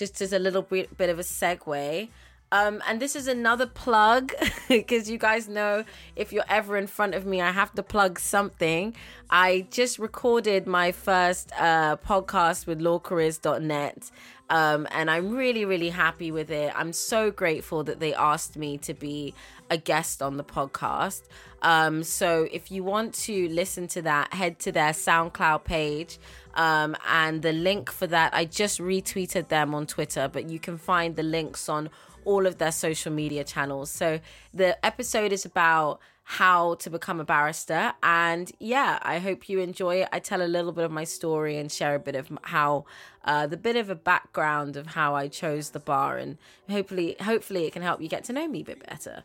just 0.00 0.22
as 0.22 0.32
a 0.32 0.38
little 0.38 0.62
bit, 0.62 0.96
bit 0.96 1.10
of 1.10 1.18
a 1.18 1.22
segue. 1.22 2.08
Um, 2.52 2.82
and 2.88 2.98
this 3.00 3.14
is 3.14 3.28
another 3.28 3.66
plug 3.66 4.32
because 4.68 5.08
you 5.08 5.18
guys 5.18 5.46
know 5.46 5.84
if 6.16 6.32
you're 6.32 6.48
ever 6.48 6.76
in 6.78 6.86
front 6.86 7.14
of 7.14 7.26
me, 7.26 7.40
I 7.42 7.52
have 7.52 7.72
to 7.74 7.82
plug 7.82 8.18
something. 8.18 8.96
I 9.28 9.66
just 9.70 9.98
recorded 9.98 10.66
my 10.66 10.90
first 10.90 11.52
uh, 11.56 11.96
podcast 11.98 12.66
with 12.66 12.80
lawcareers.net. 12.80 14.10
Um, 14.48 14.88
and 14.90 15.08
I'm 15.08 15.30
really, 15.30 15.64
really 15.64 15.90
happy 15.90 16.32
with 16.32 16.50
it. 16.50 16.72
I'm 16.74 16.92
so 16.92 17.30
grateful 17.30 17.84
that 17.84 18.00
they 18.00 18.14
asked 18.14 18.56
me 18.56 18.78
to 18.78 18.94
be 18.94 19.32
a 19.70 19.76
guest 19.76 20.22
on 20.22 20.38
the 20.38 20.42
podcast. 20.42 21.22
Um, 21.62 22.02
so 22.02 22.48
if 22.50 22.72
you 22.72 22.82
want 22.82 23.14
to 23.26 23.48
listen 23.50 23.86
to 23.88 24.02
that, 24.02 24.32
head 24.32 24.58
to 24.60 24.72
their 24.72 24.90
SoundCloud 24.90 25.62
page. 25.64 26.18
Um, 26.54 26.96
and 27.08 27.42
the 27.42 27.52
link 27.52 27.90
for 27.90 28.06
that, 28.08 28.34
I 28.34 28.44
just 28.44 28.80
retweeted 28.80 29.48
them 29.48 29.74
on 29.74 29.86
Twitter, 29.86 30.28
but 30.28 30.48
you 30.48 30.58
can 30.58 30.78
find 30.78 31.16
the 31.16 31.22
links 31.22 31.68
on 31.68 31.90
all 32.24 32.46
of 32.46 32.58
their 32.58 32.72
social 32.72 33.12
media 33.12 33.44
channels. 33.44 33.90
So 33.90 34.20
the 34.52 34.84
episode 34.84 35.32
is 35.32 35.44
about 35.44 36.00
how 36.24 36.74
to 36.76 36.88
become 36.90 37.18
a 37.18 37.24
barrister. 37.24 37.92
And 38.04 38.52
yeah, 38.60 39.00
I 39.02 39.18
hope 39.18 39.48
you 39.48 39.58
enjoy 39.58 40.02
it. 40.02 40.08
I 40.12 40.20
tell 40.20 40.42
a 40.42 40.46
little 40.46 40.70
bit 40.70 40.84
of 40.84 40.92
my 40.92 41.02
story 41.02 41.56
and 41.56 41.72
share 41.72 41.96
a 41.96 41.98
bit 41.98 42.14
of 42.14 42.30
how 42.42 42.84
uh, 43.24 43.48
the 43.48 43.56
bit 43.56 43.74
of 43.74 43.90
a 43.90 43.96
background 43.96 44.76
of 44.76 44.88
how 44.88 45.16
I 45.16 45.26
chose 45.26 45.70
the 45.70 45.80
bar, 45.80 46.18
and 46.18 46.38
hopefully, 46.70 47.16
hopefully, 47.20 47.66
it 47.66 47.72
can 47.72 47.82
help 47.82 48.00
you 48.00 48.08
get 48.08 48.24
to 48.24 48.32
know 48.32 48.46
me 48.46 48.60
a 48.60 48.64
bit 48.64 48.86
better. 48.88 49.24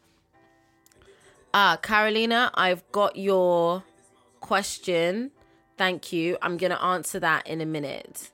Ah, 1.53 1.77
Carolina, 1.81 2.51
I've 2.55 2.83
got 2.91 3.15
your 3.15 3.83
question. 4.41 5.31
Thank 5.77 6.13
you. 6.13 6.37
I'm 6.41 6.57
going 6.57 6.71
to 6.71 6.81
answer 6.81 7.19
that 7.19 7.47
in 7.47 7.61
a 7.61 7.65
minute. 7.65 8.31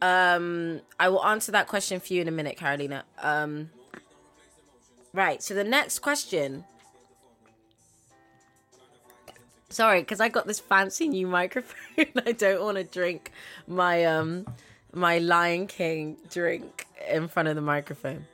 Um, 0.00 0.80
I 0.98 1.08
will 1.08 1.24
answer 1.24 1.52
that 1.52 1.68
question 1.68 2.00
for 2.00 2.12
you 2.12 2.22
in 2.22 2.28
a 2.28 2.32
minute, 2.32 2.56
Carolina. 2.56 3.04
Um, 3.22 3.70
right. 5.12 5.42
So 5.42 5.54
the 5.54 5.64
next 5.64 6.00
question. 6.00 6.64
Sorry, 9.68 10.00
because 10.00 10.20
I 10.20 10.28
got 10.28 10.46
this 10.46 10.60
fancy 10.60 11.08
new 11.08 11.26
microphone. 11.26 12.06
I 12.26 12.32
don't 12.32 12.62
want 12.62 12.76
to 12.78 12.84
drink 12.84 13.30
my 13.66 14.04
um 14.04 14.46
my 14.92 15.18
Lion 15.18 15.66
King 15.66 16.16
drink 16.30 16.86
in 17.08 17.28
front 17.28 17.48
of 17.48 17.54
the 17.54 17.62
microphone. 17.62 18.26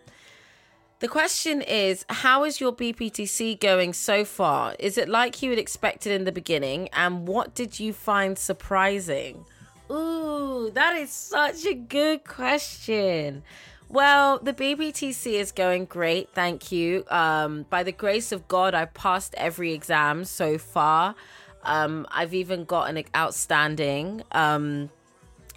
The 1.00 1.08
question 1.08 1.62
is 1.62 2.04
How 2.08 2.42
is 2.42 2.60
your 2.60 2.72
BPTC 2.72 3.60
going 3.60 3.92
so 3.92 4.24
far? 4.24 4.74
Is 4.80 4.98
it 4.98 5.08
like 5.08 5.42
you 5.42 5.50
had 5.50 5.58
expected 5.58 6.10
in 6.10 6.24
the 6.24 6.32
beginning? 6.32 6.88
And 6.92 7.28
what 7.28 7.54
did 7.54 7.78
you 7.78 7.92
find 7.92 8.36
surprising? 8.36 9.44
Ooh, 9.90 10.70
that 10.74 10.96
is 10.96 11.10
such 11.10 11.64
a 11.66 11.74
good 11.74 12.24
question. 12.24 13.44
Well, 13.88 14.40
the 14.40 14.52
BPTC 14.52 15.34
is 15.34 15.52
going 15.52 15.84
great, 15.84 16.30
thank 16.34 16.72
you. 16.72 17.04
Um, 17.10 17.64
by 17.70 17.84
the 17.84 17.92
grace 17.92 18.32
of 18.32 18.48
God, 18.48 18.74
I've 18.74 18.92
passed 18.92 19.34
every 19.36 19.72
exam 19.72 20.24
so 20.24 20.58
far. 20.58 21.14
Um, 21.62 22.06
I've 22.10 22.34
even 22.34 22.64
got 22.64 22.90
an 22.90 23.02
outstanding 23.16 24.24
um, 24.32 24.90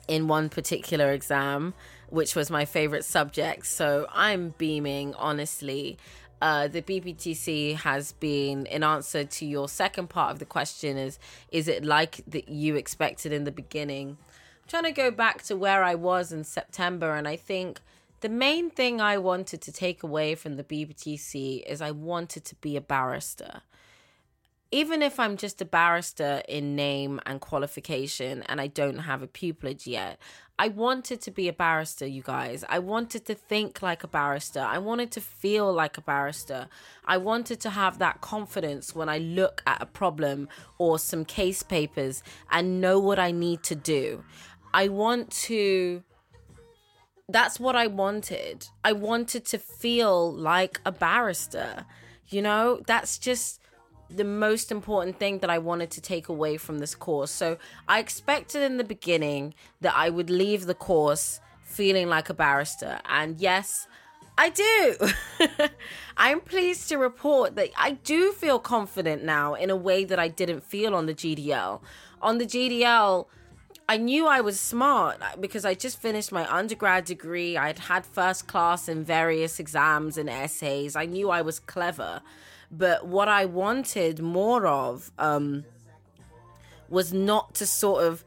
in 0.08 0.28
one 0.28 0.50
particular 0.50 1.12
exam 1.12 1.74
which 2.12 2.36
was 2.36 2.52
my 2.52 2.66
favorite 2.66 3.06
subject. 3.06 3.66
So 3.66 4.06
I'm 4.12 4.54
beaming, 4.58 5.16
honestly. 5.16 5.98
Uh, 6.42 6.68
the 6.68 6.82
BPTC 6.82 7.76
has 7.76 8.14
been, 8.14 8.66
in 8.66 8.84
answer 8.84 9.24
to 9.24 9.46
your 9.46 9.70
second 9.70 10.10
part 10.10 10.32
of 10.32 10.40
the 10.40 10.46
question, 10.46 10.98
is 10.98 11.20
is 11.52 11.68
it 11.68 11.86
like 11.86 12.22
that 12.28 12.50
you 12.50 12.76
expected 12.76 13.32
in 13.32 13.44
the 13.44 13.52
beginning? 13.52 14.18
I'm 14.20 14.68
trying 14.68 14.84
to 14.84 14.92
go 14.92 15.12
back 15.12 15.44
to 15.44 15.56
where 15.56 15.84
I 15.84 15.96
was 15.96 16.32
in 16.32 16.44
September, 16.44 17.14
and 17.14 17.28
I 17.28 17.36
think 17.36 17.80
the 18.22 18.30
main 18.30 18.72
thing 18.72 19.00
I 19.00 19.20
wanted 19.20 19.62
to 19.62 19.72
take 19.72 20.02
away 20.02 20.34
from 20.34 20.56
the 20.56 20.64
BPTC 20.64 21.64
is 21.68 21.82
I 21.82 21.92
wanted 21.92 22.44
to 22.46 22.56
be 22.56 22.76
a 22.76 22.82
barrister 22.82 23.62
even 24.72 25.02
if 25.02 25.20
I'm 25.20 25.36
just 25.36 25.62
a 25.62 25.66
barrister 25.66 26.42
in 26.48 26.76
name 26.76 27.20
and 27.26 27.42
qualification 27.42 28.44
and 28.44 28.62
I 28.62 28.68
don't 28.68 29.00
have 29.00 29.22
a 29.22 29.28
pupillage 29.28 29.86
yet, 29.86 30.18
I 30.58 30.70
wanted 30.70 31.22
to 31.22 31.32
be 31.32 31.50
a 31.50 31.54
barrister, 31.54 32.06
you 32.06 32.22
guys. 32.22 32.64
I 32.70 32.80
wanted 32.80 33.26
to 33.26 33.36
think 33.36 33.82
like 33.82 34.04
a 34.04 34.08
barrister. 34.08 34.62
I 34.62 34.78
wanted 34.78 35.12
to 35.12 35.22
feel 35.22 35.74
like 35.74 35.98
a 35.98 36.02
barrister. 36.02 36.70
I 37.04 37.18
wanted 37.18 37.60
to 37.62 37.72
have 37.72 38.00
that 38.00 38.22
confidence 38.22 38.96
when 38.96 39.10
I 39.10 39.18
look 39.18 39.62
at 39.66 39.82
a 39.82 39.88
problem 39.88 40.48
or 40.78 41.00
some 41.00 41.26
case 41.26 41.64
papers 41.64 42.24
and 42.50 42.80
know 42.80 43.00
what 43.00 43.20
I 43.20 43.32
need 43.32 43.64
to 43.64 43.76
do. 43.76 44.24
I 44.74 44.88
want 44.88 45.32
to. 45.48 46.04
That's 47.28 47.60
what 47.60 47.76
I 47.76 47.88
wanted. 47.88 48.68
I 48.84 48.94
wanted 48.94 49.46
to 49.46 49.58
feel 49.58 50.32
like 50.32 50.80
a 50.86 50.92
barrister. 50.92 51.86
You 52.28 52.42
know, 52.42 52.82
that's 52.86 53.18
just 53.18 53.61
the 54.16 54.24
most 54.24 54.72
important 54.72 55.20
thing 55.20 55.40
that 55.40 55.50
I 55.50 55.58
wanted 55.58 55.92
to 55.92 56.02
take 56.02 56.30
away 56.30 56.58
from 56.58 56.80
this 56.80 56.96
course. 56.96 57.32
So 57.32 57.58
I 57.88 58.00
expected 58.00 58.62
in 58.62 58.78
the 58.78 58.84
beginning 58.84 59.54
that 59.82 59.94
I 59.96 60.10
would 60.10 60.30
leave 60.30 60.66
the 60.66 60.74
course 60.74 61.40
feeling 61.64 62.10
like 62.10 62.30
a 62.30 62.34
barrister. 62.34 63.00
And 63.06 63.40
yes, 63.40 63.88
I 64.38 64.50
do. 64.50 64.96
I'm 66.18 66.42
pleased 66.42 66.90
to 66.90 66.98
report 66.98 67.56
that 67.56 67.70
I 67.78 67.92
do 67.92 68.32
feel 68.32 68.60
confident 68.60 69.24
now 69.24 69.54
in 69.54 69.70
a 69.70 69.76
way 69.76 70.04
that 70.06 70.20
I 70.20 70.28
didn't 70.28 70.64
feel 70.64 70.96
on 70.96 71.06
the 71.06 71.14
GDL. 71.14 71.82
On 72.22 72.38
the 72.38 72.46
GDL, 72.46 73.28
I 73.88 73.98
knew 73.98 74.26
I 74.26 74.42
was 74.42 74.60
smart 74.60 75.18
because 75.40 75.66
I 75.66 75.74
just 75.74 76.02
finished 76.02 76.32
my 76.32 76.50
undergrad 76.50 77.06
degree. 77.06 77.58
I'd 77.58 77.80
had 77.80 78.06
first 78.06 78.48
class 78.48 78.88
in 78.88 79.04
various 79.04 79.60
exams 79.60 80.18
and 80.18 80.30
essays. 80.30 80.96
I 80.96 81.06
knew 81.06 81.30
I 81.30 81.42
was 81.42 81.60
clever. 81.60 82.22
But 82.72 83.06
what 83.06 83.28
I 83.28 83.46
wanted 83.46 84.22
more 84.22 84.66
of 84.66 85.12
um, 85.20 85.66
was 86.90 87.12
not 87.14 87.54
to 87.56 87.66
sort 87.66 88.04
of 88.04 88.24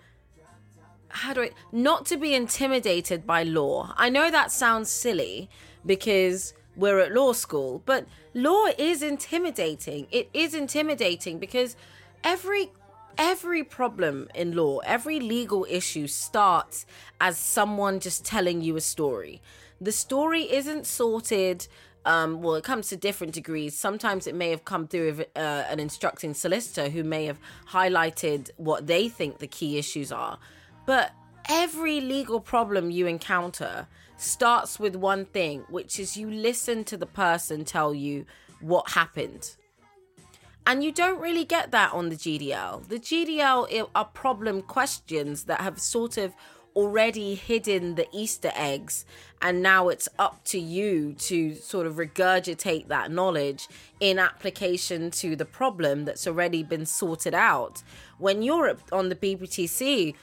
how 1.09 1.33
do 1.33 1.43
I 1.43 1.51
not 1.71 2.07
to 2.07 2.17
be 2.17 2.35
intimidated 2.35 3.25
by 3.27 3.45
law. 3.45 3.95
I 3.97 4.09
know 4.09 4.31
that 4.31 4.51
sounds 4.51 4.91
silly 4.91 5.49
because 5.87 6.55
we're 6.77 6.99
at 6.99 7.13
law 7.13 7.33
school, 7.33 7.83
but 7.87 8.07
law 8.35 8.67
is 8.77 9.03
intimidating. 9.03 10.09
It 10.11 10.29
is 10.35 10.55
intimidating 10.55 11.39
because 11.39 11.77
every 12.25 12.73
every 13.17 13.63
problem 13.63 14.29
in 14.35 14.57
law, 14.57 14.79
every 14.79 15.21
legal 15.21 15.65
issue 15.71 16.09
starts 16.09 16.85
as 17.21 17.39
someone 17.39 18.01
just 18.01 18.25
telling 18.25 18.61
you 18.61 18.77
a 18.77 18.81
story. 18.81 19.41
The 19.81 19.93
story 19.93 20.53
isn't 20.53 20.87
sorted. 20.87 21.69
Um, 22.07 22.43
well, 22.43 22.55
it 22.55 22.65
comes 22.65 22.89
to 22.89 22.97
different 22.97 23.33
degrees. 23.33 23.79
Sometimes 23.79 24.27
it 24.27 24.35
may 24.35 24.51
have 24.51 24.65
come 24.65 24.87
through 24.87 25.25
uh, 25.35 25.39
an 25.39 25.81
instructing 25.81 26.35
solicitor 26.35 26.91
who 26.91 27.03
may 27.03 27.25
have 27.27 27.39
highlighted 27.69 28.51
what 28.57 28.87
they 28.87 29.09
think 29.09 29.39
the 29.39 29.47
key 29.47 29.79
issues 29.79 30.13
are. 30.13 30.39
But 30.87 31.13
every 31.49 32.01
legal 32.01 32.41
problem 32.41 32.91
you 32.91 33.07
encounter 33.07 33.87
starts 34.17 34.79
with 34.79 34.97
one 34.97 35.25
thing, 35.27 35.65
which 35.71 35.99
is 35.99 36.17
you 36.17 36.31
listen 36.31 36.85
to 36.85 36.97
the 36.97 37.07
person 37.07 37.65
tell 37.65 37.95
you 37.95 38.27
what 38.61 38.91
happened. 38.91 39.57
And 40.67 40.83
you 40.83 40.93
don't 40.93 41.21
really 41.21 41.45
get 41.45 41.73
that 41.73 41.93
on 41.93 42.09
the 42.09 42.17
GDL. 42.17 42.89
The 42.89 42.99
GDL 42.99 43.89
are 43.95 44.05
problem 44.07 44.63
questions 44.63 45.45
that 45.45 45.61
have 45.61 45.79
sort 45.79 46.17
of 46.17 46.35
already 46.77 47.35
hidden 47.35 47.95
the 47.95 48.07
Easter 48.13 48.51
eggs, 48.55 49.05
and 49.41 49.63
now 49.63 49.89
it's 49.89 50.09
up 50.19 50.43
to 50.45 50.59
you 50.59 51.13
to 51.15 51.55
sort 51.55 51.87
of 51.87 51.97
regurgitate 51.97 52.89
that 52.89 53.11
knowledge 53.11 53.69
in 54.01 54.19
application 54.19 55.11
to 55.11 55.37
the 55.37 55.45
problem 55.45 56.05
that's 56.05 56.27
already 56.27 56.63
been 56.63 56.87
sorted 56.87 57.35
out. 57.35 57.83
When 58.19 58.43
you're 58.43 58.77
on 58.91 59.09
the 59.09 59.15
BPTC, 59.15 60.15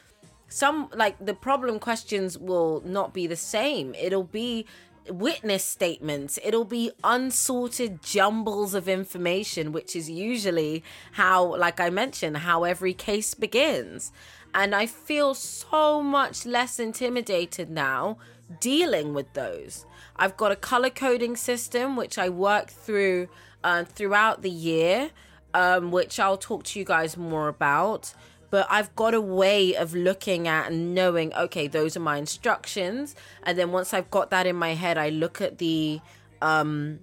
some 0.50 0.89
like 0.93 1.24
the 1.24 1.34
problem 1.34 1.79
questions 1.79 2.38
will 2.38 2.81
not 2.86 3.13
be 3.13 3.25
the 3.27 3.38
same. 3.38 3.96
It'll 3.96 4.24
be 4.24 4.65
witness 5.08 5.63
statements. 5.63 6.38
It'll 6.43 6.65
be 6.65 6.91
unsorted 7.03 8.03
jumbles 8.03 8.74
of 8.74 8.88
information, 8.88 9.72
which 9.72 9.96
is 9.96 10.10
usually 10.10 10.84
how, 11.13 11.55
like 11.55 11.79
I 11.79 11.89
mentioned, 11.89 12.38
how 12.38 12.63
every 12.63 12.93
case 12.93 13.34
begins. 13.34 14.12
And 14.53 14.75
I 14.75 14.86
feel 14.86 15.34
so 15.34 16.01
much 16.01 16.46
less 16.46 16.79
intimidated 16.79 17.70
now 17.70 18.17
dealing 18.60 19.13
with 19.13 19.31
those. 19.34 19.86
I've 20.17 20.36
got 20.36 20.51
a 20.51 20.55
color 20.55 20.89
coding 20.89 21.36
system 21.36 21.96
which 21.96 22.17
I 22.17 22.29
work 22.29 22.70
through 22.70 23.29
uh, 23.63 23.86
throughout 23.86 24.41
the 24.41 24.50
year, 24.50 25.12
um, 25.53 25.91
which 25.91 26.20
I'll 26.20 26.38
talk 26.38 26.63
to 26.65 26.79
you 26.79 26.86
guys 26.86 27.15
more 27.15 27.48
about 27.48 28.13
but 28.51 28.67
I've 28.70 28.93
got 28.96 29.13
a 29.13 29.22
way 29.22 29.75
of 29.75 29.96
looking 29.96 30.48
at 30.48 30.70
and 30.70 30.93
knowing, 30.93 31.34
okay, 31.34 31.67
those 31.67 31.96
are 31.96 32.01
my 32.01 32.17
instructions. 32.17 33.15
And 33.43 33.58
then 33.58 33.72
once 33.72 33.93
I've 33.93 34.12
got 34.12 34.29
that 34.29 34.46
in 34.46 34.58
my 34.58 34.75
head, 34.75 34.98
I 34.98 35.10
look 35.10 35.41
at 35.41 35.58
the 35.58 36.01
um 36.41 37.00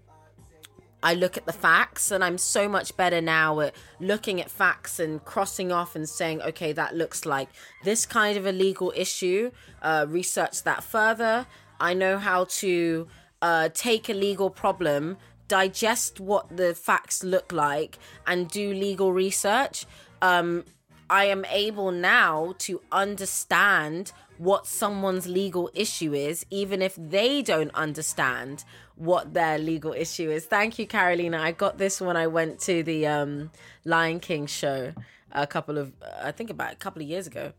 I 1.02 1.14
look 1.14 1.36
at 1.36 1.46
the 1.46 1.52
facts 1.52 2.10
and 2.10 2.24
I'm 2.24 2.38
so 2.38 2.68
much 2.68 2.96
better 2.96 3.20
now 3.20 3.60
at 3.60 3.74
looking 4.00 4.40
at 4.40 4.50
facts 4.50 4.98
and 4.98 5.24
crossing 5.24 5.70
off 5.70 5.94
and 5.94 6.08
saying, 6.08 6.42
okay, 6.42 6.72
that 6.72 6.96
looks 6.96 7.24
like 7.24 7.48
this 7.84 8.04
kind 8.04 8.36
of 8.36 8.46
a 8.46 8.52
legal 8.52 8.92
issue. 8.96 9.52
Uh, 9.80 10.06
research 10.08 10.64
that 10.64 10.82
further. 10.82 11.46
I 11.80 11.94
know 11.94 12.18
how 12.18 12.44
to 12.44 13.06
uh, 13.40 13.68
take 13.72 14.08
a 14.08 14.14
legal 14.14 14.50
problem, 14.50 15.18
digest 15.46 16.18
what 16.18 16.56
the 16.56 16.74
facts 16.74 17.22
look 17.22 17.52
like, 17.52 17.98
and 18.26 18.48
do 18.48 18.74
legal 18.74 19.12
research. 19.12 19.86
Um, 20.20 20.64
I 21.08 21.26
am 21.26 21.44
able 21.46 21.92
now 21.92 22.54
to 22.58 22.80
understand 22.92 24.12
what 24.36 24.66
someone's 24.66 25.26
legal 25.26 25.70
issue 25.74 26.12
is, 26.12 26.44
even 26.50 26.82
if 26.82 26.94
they 26.96 27.42
don't 27.42 27.74
understand 27.74 28.64
what 28.98 29.32
their 29.32 29.58
legal 29.58 29.92
issue 29.92 30.30
is. 30.30 30.44
Thank 30.44 30.78
you, 30.78 30.86
Carolina. 30.86 31.40
I 31.40 31.52
got 31.52 31.78
this 31.78 32.00
when 32.00 32.16
I 32.16 32.26
went 32.26 32.60
to 32.60 32.82
the 32.82 33.06
um, 33.06 33.50
Lion 33.84 34.20
King 34.20 34.46
show 34.46 34.92
a 35.32 35.46
couple 35.46 35.78
of, 35.78 35.92
I 36.20 36.32
think 36.32 36.50
about 36.50 36.72
a 36.72 36.76
couple 36.76 37.02
of 37.02 37.08
years 37.08 37.26
ago. 37.26 37.52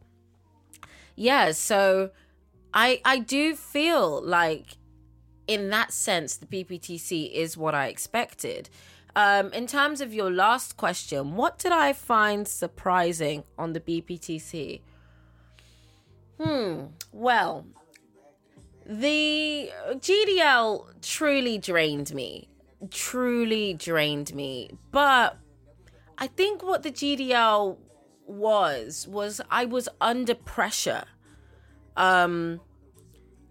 Yeah, 1.15 1.51
so 1.51 2.11
I 2.73 3.01
I 3.03 3.19
do 3.19 3.55
feel 3.55 4.21
like 4.21 4.77
in 5.47 5.69
that 5.69 5.91
sense 5.91 6.37
the 6.37 6.45
BPTC 6.45 7.31
is 7.33 7.57
what 7.57 7.75
I 7.75 7.87
expected. 7.87 8.69
Um, 9.15 9.51
in 9.51 9.67
terms 9.67 10.01
of 10.01 10.13
your 10.13 10.31
last 10.31 10.77
question, 10.77 11.35
what 11.35 11.57
did 11.57 11.71
I 11.71 11.93
find 11.93 12.47
surprising 12.47 13.43
on 13.57 13.73
the 13.73 13.79
BPTC? 13.79 14.81
Hmm. 16.39 16.85
Well, 17.11 17.65
the 18.89 19.71
GDL 19.89 20.87
truly 21.03 21.59
drained 21.59 22.11
me. 22.11 22.49
Truly 22.89 23.75
drained 23.75 24.33
me. 24.33 24.71
But 24.91 25.37
I 26.17 26.25
think 26.25 26.63
what 26.63 26.81
the 26.81 26.89
GDL 26.89 27.77
was 28.25 29.07
was 29.07 29.41
I 29.51 29.65
was 29.65 29.89
under 30.01 30.33
pressure. 30.33 31.03
Um 31.95 32.61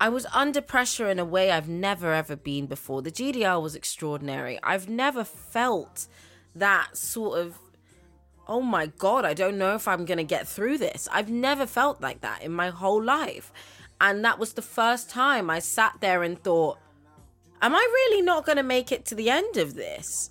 I 0.01 0.09
was 0.09 0.27
under 0.27 0.61
pressure 0.61 1.09
in 1.09 1.21
a 1.21 1.25
way 1.25 1.53
I've 1.53 1.69
never 1.69 2.13
ever 2.13 2.35
been 2.35 2.67
before. 2.67 3.01
The 3.01 3.13
GDL 3.13 3.63
was 3.63 3.77
extraordinary. 3.77 4.59
I've 4.65 4.89
never 4.89 5.23
felt 5.23 6.09
that 6.57 6.97
sort 6.97 7.39
of 7.39 7.61
oh 8.49 8.63
my 8.63 8.87
god, 8.87 9.25
I 9.25 9.35
don't 9.35 9.59
know 9.59 9.77
if 9.77 9.87
I'm 9.87 10.05
going 10.05 10.19
to 10.19 10.25
get 10.25 10.49
through 10.49 10.79
this. 10.79 11.07
I've 11.13 11.31
never 11.31 11.67
felt 11.67 12.01
like 12.01 12.23
that 12.23 12.43
in 12.43 12.51
my 12.51 12.71
whole 12.71 13.03
life. 13.03 13.53
And 14.01 14.25
that 14.25 14.39
was 14.39 14.53
the 14.53 14.63
first 14.63 15.11
time 15.11 15.51
I 15.51 15.59
sat 15.59 15.97
there 16.01 16.23
and 16.23 16.43
thought, 16.43 16.79
am 17.61 17.75
I 17.75 17.79
really 17.79 18.23
not 18.23 18.47
going 18.47 18.57
to 18.57 18.63
make 18.63 18.93
it 18.93 19.05
to 19.07 19.15
the 19.15 19.31
end 19.31 19.57
of 19.57 19.75
this? 19.75 20.31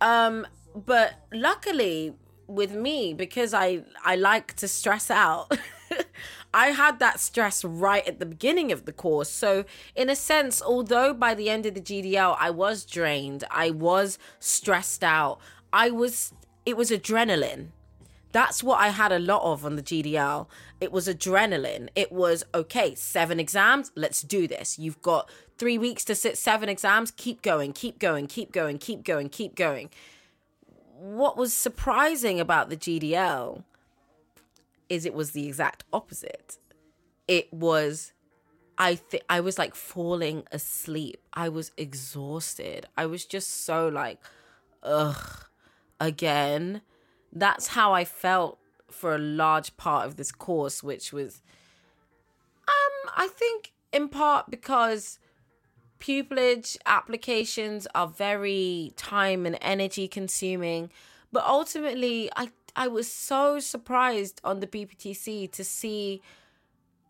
Um 0.00 0.46
but 0.74 1.14
luckily 1.32 2.14
with 2.46 2.72
me 2.72 3.14
because 3.14 3.54
I 3.54 3.84
I 4.04 4.16
like 4.16 4.54
to 4.56 4.68
stress 4.68 5.10
out. 5.10 5.56
I 6.54 6.68
had 6.68 7.00
that 7.00 7.18
stress 7.18 7.64
right 7.64 8.06
at 8.06 8.20
the 8.20 8.26
beginning 8.26 8.70
of 8.70 8.84
the 8.84 8.92
course. 8.92 9.28
So, 9.28 9.64
in 9.96 10.08
a 10.08 10.14
sense, 10.14 10.62
although 10.62 11.12
by 11.12 11.34
the 11.34 11.50
end 11.50 11.66
of 11.66 11.74
the 11.74 11.80
GDL 11.80 12.36
I 12.38 12.50
was 12.50 12.84
drained, 12.84 13.42
I 13.50 13.70
was 13.70 14.18
stressed 14.38 15.02
out, 15.02 15.40
I 15.72 15.90
was, 15.90 16.32
it 16.64 16.76
was 16.76 16.92
adrenaline. 16.92 17.70
That's 18.34 18.64
what 18.64 18.80
I 18.80 18.88
had 18.88 19.12
a 19.12 19.20
lot 19.20 19.42
of 19.42 19.64
on 19.64 19.76
the 19.76 19.82
GDL. 19.82 20.48
It 20.80 20.90
was 20.90 21.06
adrenaline. 21.06 21.88
It 21.94 22.10
was, 22.10 22.42
okay, 22.52 22.96
seven 22.96 23.38
exams, 23.38 23.92
let's 23.94 24.22
do 24.22 24.48
this. 24.48 24.76
You've 24.76 25.00
got 25.02 25.30
three 25.56 25.78
weeks 25.78 26.04
to 26.06 26.16
sit 26.16 26.36
seven 26.36 26.68
exams, 26.68 27.12
keep 27.12 27.42
going, 27.42 27.72
keep 27.72 28.00
going, 28.00 28.26
keep 28.26 28.50
going, 28.50 28.78
keep 28.78 29.04
going, 29.04 29.28
keep 29.28 29.54
going. 29.54 29.88
What 30.98 31.36
was 31.36 31.52
surprising 31.52 32.40
about 32.40 32.70
the 32.70 32.76
GDL 32.76 33.62
is 34.88 35.06
it 35.06 35.14
was 35.14 35.30
the 35.30 35.46
exact 35.46 35.84
opposite. 35.92 36.58
It 37.28 37.52
was 37.52 38.14
I 38.76 38.96
think 38.96 39.22
I 39.28 39.38
was 39.38 39.58
like 39.58 39.76
falling 39.76 40.42
asleep. 40.50 41.22
I 41.34 41.48
was 41.50 41.70
exhausted. 41.76 42.86
I 42.96 43.06
was 43.06 43.24
just 43.26 43.64
so 43.64 43.86
like 43.86 44.18
ugh 44.82 45.44
again. 46.00 46.82
That's 47.34 47.68
how 47.68 47.92
I 47.92 48.04
felt 48.04 48.58
for 48.90 49.14
a 49.14 49.18
large 49.18 49.76
part 49.76 50.06
of 50.06 50.16
this 50.16 50.30
course 50.30 50.82
which 50.82 51.12
was 51.12 51.42
um 52.68 53.10
I 53.16 53.28
think 53.28 53.72
in 53.92 54.08
part 54.08 54.50
because 54.50 55.18
pupillage 55.98 56.76
applications 56.86 57.88
are 57.94 58.06
very 58.06 58.92
time 58.96 59.46
and 59.46 59.58
energy 59.60 60.06
consuming 60.06 60.90
but 61.32 61.44
ultimately 61.44 62.30
I 62.36 62.50
I 62.76 62.88
was 62.88 63.10
so 63.10 63.58
surprised 63.58 64.40
on 64.44 64.60
the 64.60 64.66
BPTC 64.66 65.50
to 65.52 65.64
see 65.64 66.22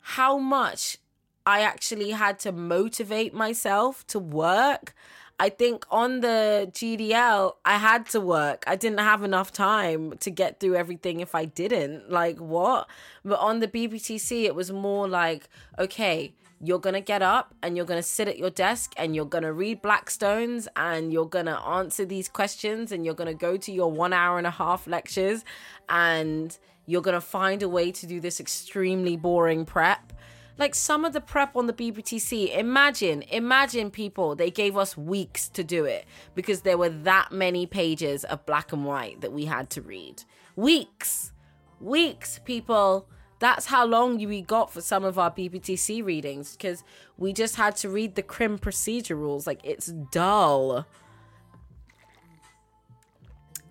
how 0.01 0.37
much 0.39 0.99
I 1.47 1.61
actually 1.61 2.11
had 2.11 2.39
to 2.41 2.53
motivate 2.53 3.35
myself 3.35 4.07
to 4.09 4.19
work. 4.19 4.95
I 5.39 5.49
think 5.49 5.85
on 5.91 6.21
the 6.21 6.71
GDL, 6.73 7.55
I 7.65 7.79
had 7.79 8.07
to 8.11 8.21
work. 8.21 8.63
I 8.69 8.77
didn't 8.77 9.01
have 9.01 9.25
enough 9.25 9.53
time 9.53 10.17
to 10.19 10.31
get 10.31 10.61
through 10.61 10.77
everything 10.77 11.21
if 11.21 11.35
I 11.35 11.45
didn't. 11.45 12.09
Like, 12.11 12.39
what? 12.39 12.89
But 13.25 13.41
on 13.41 13.59
the 13.59 13.67
BPTC, 13.67 14.45
it 14.45 14.55
was 14.55 14.71
more 14.71 15.09
like, 15.09 15.49
okay, 15.77 16.35
you're 16.61 16.79
going 16.79 16.95
to 16.95 17.01
get 17.01 17.21
up 17.21 17.53
and 17.63 17.77
you're 17.77 17.85
going 17.85 17.99
to 17.99 18.09
sit 18.09 18.29
at 18.29 18.39
your 18.39 18.51
desk 18.51 18.95
and 18.97 19.15
you're 19.17 19.27
going 19.27 19.43
to 19.43 19.53
read 19.53 19.83
Blackstones 19.83 20.69
and 20.77 21.13
you're 21.13 21.27
going 21.27 21.47
to 21.47 21.59
answer 21.59 22.05
these 22.05 22.29
questions 22.29 22.93
and 22.93 23.05
you're 23.05 23.15
going 23.15 23.29
to 23.29 23.35
go 23.35 23.57
to 23.57 23.73
your 23.73 23.91
one 23.91 24.13
hour 24.13 24.39
and 24.39 24.47
a 24.47 24.53
half 24.53 24.87
lectures 24.87 25.45
and 25.89 26.57
you're 26.87 27.03
going 27.03 27.15
to 27.15 27.21
find 27.21 27.63
a 27.63 27.69
way 27.69 27.91
to 27.91 28.07
do 28.07 28.21
this 28.21 28.39
extremely 28.39 29.17
boring 29.17 29.65
prep 29.67 30.13
like 30.59 30.75
some 30.75 31.05
of 31.05 31.13
the 31.13 31.21
prep 31.21 31.57
on 31.57 31.67
the 31.67 31.73
BPTC. 31.73 32.57
imagine, 32.57 33.23
imagine 33.23 33.91
people, 33.91 34.35
they 34.35 34.51
gave 34.51 34.77
us 34.77 34.97
weeks 34.97 35.49
to 35.49 35.65
do 35.65 35.85
it 35.85 36.05
because 36.35 36.61
there 36.61 36.79
were 36.79 36.91
that 36.91 37.33
many 37.33 37.67
pages 37.67 38.25
of 38.25 38.47
black 38.47 38.73
and 38.73 38.85
white 38.85 39.21
that 39.21 39.33
we 39.33 39.47
had 39.47 39.71
to 39.71 39.83
read. 39.83 40.23
Weeks, 40.57 41.33
weeks, 41.81 42.39
people. 42.45 43.09
That's 43.41 43.67
how 43.67 43.85
long 43.85 44.17
we 44.17 44.43
got 44.43 44.73
for 44.73 44.81
some 44.81 45.05
of 45.05 45.19
our 45.19 45.31
BPTC 45.31 46.05
readings 46.05 46.57
because 46.57 46.85
we 47.19 47.33
just 47.33 47.57
had 47.57 47.77
to 47.77 47.89
read 47.89 48.15
the 48.15 48.23
crim 48.23 48.59
procedure 48.59 49.17
rules. 49.17 49.47
Like 49.47 49.61
it's 49.65 49.89
dull. 50.13 50.87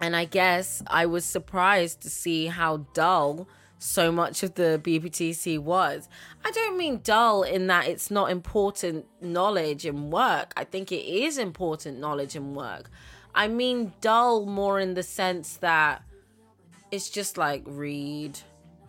And 0.02 0.17
I 0.17 0.26
guess 0.26 0.84
I 0.88 1.06
was 1.06 1.24
surprised 1.24 2.02
to 2.02 2.10
see 2.10 2.48
how 2.48 2.86
dull 2.93 3.48
so 3.84 4.12
much 4.12 4.43
of 4.43 4.56
the 4.56 4.80
BPTC 4.82 5.60
was. 5.60 6.08
I 6.46 6.52
don't 6.52 6.78
mean 6.78 7.02
dull 7.04 7.43
in 7.43 7.67
that 7.67 7.88
it's 7.88 8.10
not 8.10 8.32
important 8.32 9.06
knowledge 9.22 9.86
and 9.86 10.12
work. 10.12 10.54
I 10.56 10.63
think 10.63 10.91
it 10.91 11.06
is 11.06 11.38
important 11.38 12.00
knowledge 12.00 12.36
and 12.36 12.56
work. 12.56 12.89
I 13.36 13.48
mean 13.48 13.93
dull 14.00 14.46
more 14.46 14.80
in 14.80 14.93
the 14.93 15.04
sense 15.04 15.58
that 15.58 16.02
it's 16.91 17.10
just 17.10 17.38
like 17.38 17.63
read, 17.65 18.39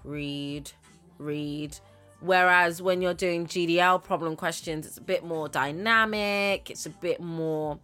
read, 0.04 0.70
read. 1.18 1.76
Whereas 2.20 2.80
when 2.80 3.02
you're 3.02 3.14
doing 3.14 3.46
GDL 3.46 4.02
problem 4.02 4.36
questions, 4.36 4.86
it's 4.86 4.98
a 4.98 5.02
bit 5.02 5.24
more 5.24 5.48
dynamic, 5.48 6.70
it's 6.70 6.86
a 6.86 6.90
bit 6.90 7.20
more 7.20 7.80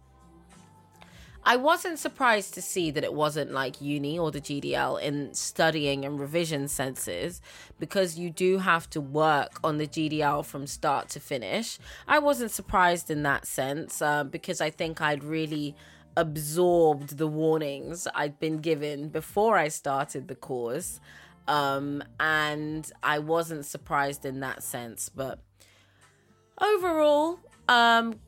I 1.43 1.55
wasn't 1.55 1.97
surprised 1.97 2.53
to 2.53 2.61
see 2.61 2.91
that 2.91 3.03
it 3.03 3.13
wasn't 3.13 3.51
like 3.51 3.81
uni 3.81 4.17
or 4.17 4.31
the 4.31 4.41
GDL 4.41 5.01
in 5.01 5.33
studying 5.33 6.05
and 6.05 6.19
revision 6.19 6.67
senses 6.67 7.41
because 7.79 8.17
you 8.17 8.29
do 8.29 8.59
have 8.59 8.89
to 8.91 9.01
work 9.01 9.59
on 9.63 9.77
the 9.77 9.87
GDL 9.87 10.45
from 10.45 10.67
start 10.67 11.09
to 11.09 11.19
finish. 11.19 11.79
I 12.07 12.19
wasn't 12.19 12.51
surprised 12.51 13.09
in 13.09 13.23
that 13.23 13.47
sense 13.47 14.01
uh, 14.01 14.23
because 14.23 14.61
I 14.61 14.69
think 14.69 15.01
I'd 15.01 15.23
really 15.23 15.75
absorbed 16.15 17.17
the 17.17 17.27
warnings 17.27 18.07
I'd 18.13 18.39
been 18.39 18.57
given 18.57 19.09
before 19.09 19.57
I 19.57 19.69
started 19.69 20.27
the 20.27 20.35
course. 20.35 20.99
Um, 21.47 22.03
and 22.19 22.89
I 23.01 23.17
wasn't 23.17 23.65
surprised 23.65 24.25
in 24.25 24.41
that 24.41 24.61
sense, 24.61 25.09
but 25.09 25.39
overall, 26.61 27.39
um, 27.67 28.19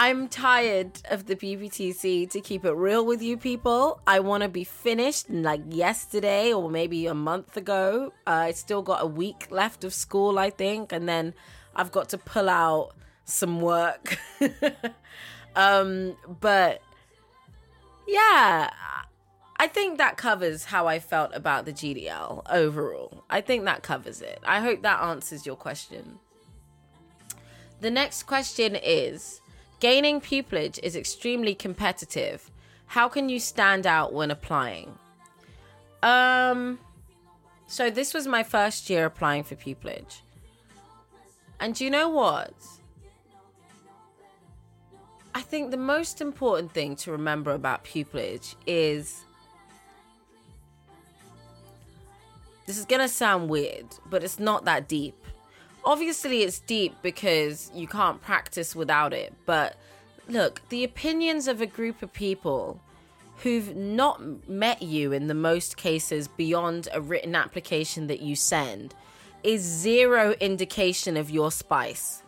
I'm 0.00 0.28
tired 0.28 0.92
of 1.10 1.26
the 1.26 1.34
BPTC 1.34 2.30
to 2.30 2.40
keep 2.40 2.64
it 2.64 2.70
real 2.70 3.04
with 3.04 3.20
you 3.20 3.36
people. 3.36 4.00
I 4.06 4.20
want 4.20 4.44
to 4.44 4.48
be 4.48 4.62
finished 4.62 5.28
like 5.28 5.60
yesterday 5.68 6.52
or 6.52 6.70
maybe 6.70 7.08
a 7.08 7.14
month 7.14 7.56
ago. 7.56 8.12
Uh, 8.24 8.30
I 8.30 8.52
still 8.52 8.80
got 8.80 9.02
a 9.02 9.06
week 9.06 9.48
left 9.50 9.82
of 9.82 9.92
school, 9.92 10.38
I 10.38 10.50
think, 10.50 10.92
and 10.92 11.08
then 11.08 11.34
I've 11.74 11.90
got 11.90 12.10
to 12.10 12.18
pull 12.18 12.48
out 12.48 12.94
some 13.24 13.60
work. 13.60 14.16
um, 15.56 16.16
but 16.40 16.80
yeah, 18.06 18.70
I 19.56 19.66
think 19.66 19.98
that 19.98 20.16
covers 20.16 20.66
how 20.66 20.86
I 20.86 21.00
felt 21.00 21.32
about 21.34 21.64
the 21.64 21.72
GDL 21.72 22.42
overall. 22.48 23.24
I 23.28 23.40
think 23.40 23.64
that 23.64 23.82
covers 23.82 24.22
it. 24.22 24.38
I 24.46 24.60
hope 24.60 24.82
that 24.82 25.02
answers 25.02 25.44
your 25.44 25.56
question. 25.56 26.20
The 27.80 27.90
next 27.90 28.22
question 28.28 28.76
is 28.76 29.40
Gaining 29.80 30.20
pupillage 30.20 30.80
is 30.82 30.96
extremely 30.96 31.54
competitive. 31.54 32.50
How 32.86 33.08
can 33.08 33.28
you 33.28 33.38
stand 33.38 33.86
out 33.86 34.12
when 34.12 34.30
applying? 34.30 34.98
Um, 36.02 36.78
so 37.66 37.90
this 37.90 38.12
was 38.12 38.26
my 38.26 38.42
first 38.42 38.90
year 38.90 39.06
applying 39.06 39.44
for 39.44 39.54
pupillage. 39.54 40.20
And 41.60 41.80
you 41.80 41.90
know 41.90 42.08
what? 42.08 42.54
I 45.34 45.42
think 45.42 45.70
the 45.70 45.76
most 45.76 46.20
important 46.20 46.72
thing 46.72 46.96
to 46.96 47.12
remember 47.12 47.52
about 47.52 47.84
pupillage 47.84 48.56
is 48.66 49.24
this 52.66 52.78
is 52.78 52.84
going 52.84 53.00
to 53.00 53.08
sound 53.08 53.48
weird, 53.48 53.86
but 54.10 54.24
it's 54.24 54.40
not 54.40 54.64
that 54.64 54.88
deep 54.88 55.14
obviously 55.88 56.42
it's 56.42 56.60
deep 56.60 56.94
because 57.00 57.70
you 57.74 57.88
can't 57.88 58.20
practice 58.20 58.76
without 58.76 59.14
it 59.14 59.32
but 59.46 59.74
look 60.28 60.60
the 60.68 60.84
opinions 60.84 61.48
of 61.48 61.62
a 61.62 61.66
group 61.66 62.02
of 62.02 62.12
people 62.12 62.78
who've 63.38 63.74
not 63.74 64.48
met 64.48 64.82
you 64.82 65.12
in 65.12 65.28
the 65.28 65.34
most 65.34 65.78
cases 65.78 66.28
beyond 66.28 66.88
a 66.92 67.00
written 67.00 67.34
application 67.34 68.06
that 68.06 68.20
you 68.20 68.36
send 68.36 68.94
is 69.42 69.62
zero 69.62 70.32
indication 70.40 71.16
of 71.16 71.30
your 71.30 71.50
spice. 71.50 72.22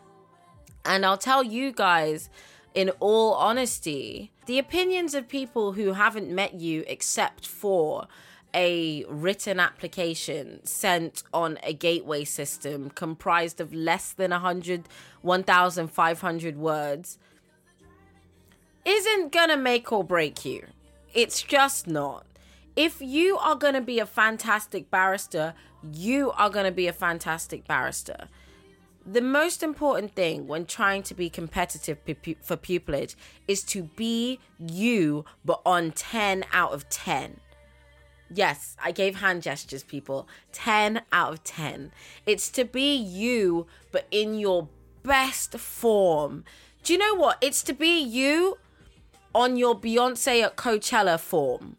And 0.86 1.04
i'll 1.04 1.18
tell 1.18 1.42
you 1.42 1.70
guys 1.70 2.30
in 2.72 2.88
all 2.98 3.34
honesty 3.34 4.30
the 4.46 4.58
opinions 4.58 5.14
of 5.14 5.28
people 5.28 5.72
who 5.72 5.92
haven't 5.92 6.34
met 6.34 6.54
you 6.54 6.82
except 6.86 7.46
for 7.46 8.06
a 8.54 9.04
written 9.08 9.60
application 9.60 10.64
sent 10.64 11.22
on 11.32 11.58
a 11.62 11.72
gateway 11.72 12.24
system 12.24 12.90
comprised 12.90 13.60
of 13.60 13.72
less 13.72 14.12
than 14.12 14.30
100 14.30 14.88
1500 15.22 16.56
words 16.56 17.18
isn't 18.84 19.32
gonna 19.32 19.56
make 19.56 19.92
or 19.92 20.02
break 20.02 20.44
you. 20.44 20.66
It's 21.12 21.42
just 21.42 21.86
not. 21.86 22.24
If 22.76 23.00
you 23.00 23.36
are 23.38 23.56
gonna 23.56 23.80
be 23.80 23.98
a 23.98 24.06
fantastic 24.06 24.90
barrister 24.90 25.54
you 25.92 26.30
are 26.32 26.50
gonna 26.50 26.72
be 26.72 26.86
a 26.86 26.92
fantastic 26.92 27.66
barrister. 27.66 28.28
The 29.06 29.22
most 29.22 29.62
important 29.62 30.14
thing 30.14 30.46
when 30.46 30.66
trying 30.66 31.02
to 31.04 31.14
be 31.14 31.30
competitive 31.30 31.98
for 32.42 32.56
pupillage 32.56 33.16
is 33.48 33.62
to 33.64 33.84
be 33.96 34.38
you 34.58 35.24
but 35.44 35.60
on 35.64 35.92
10 35.92 36.44
out 36.52 36.72
of 36.72 36.88
10 36.90 37.40
Yes, 38.32 38.76
I 38.82 38.92
gave 38.92 39.16
hand 39.16 39.42
gestures, 39.42 39.82
people. 39.82 40.28
10 40.52 41.02
out 41.12 41.32
of 41.32 41.44
10. 41.44 41.90
It's 42.26 42.48
to 42.50 42.64
be 42.64 42.94
you, 42.94 43.66
but 43.90 44.06
in 44.10 44.38
your 44.38 44.68
best 45.02 45.58
form. 45.58 46.44
Do 46.84 46.92
you 46.92 46.98
know 46.98 47.14
what? 47.14 47.38
It's 47.40 47.62
to 47.64 47.72
be 47.72 48.00
you 48.00 48.58
on 49.34 49.56
your 49.56 49.78
Beyonce 49.78 50.42
at 50.42 50.56
Coachella 50.56 51.18
form, 51.18 51.76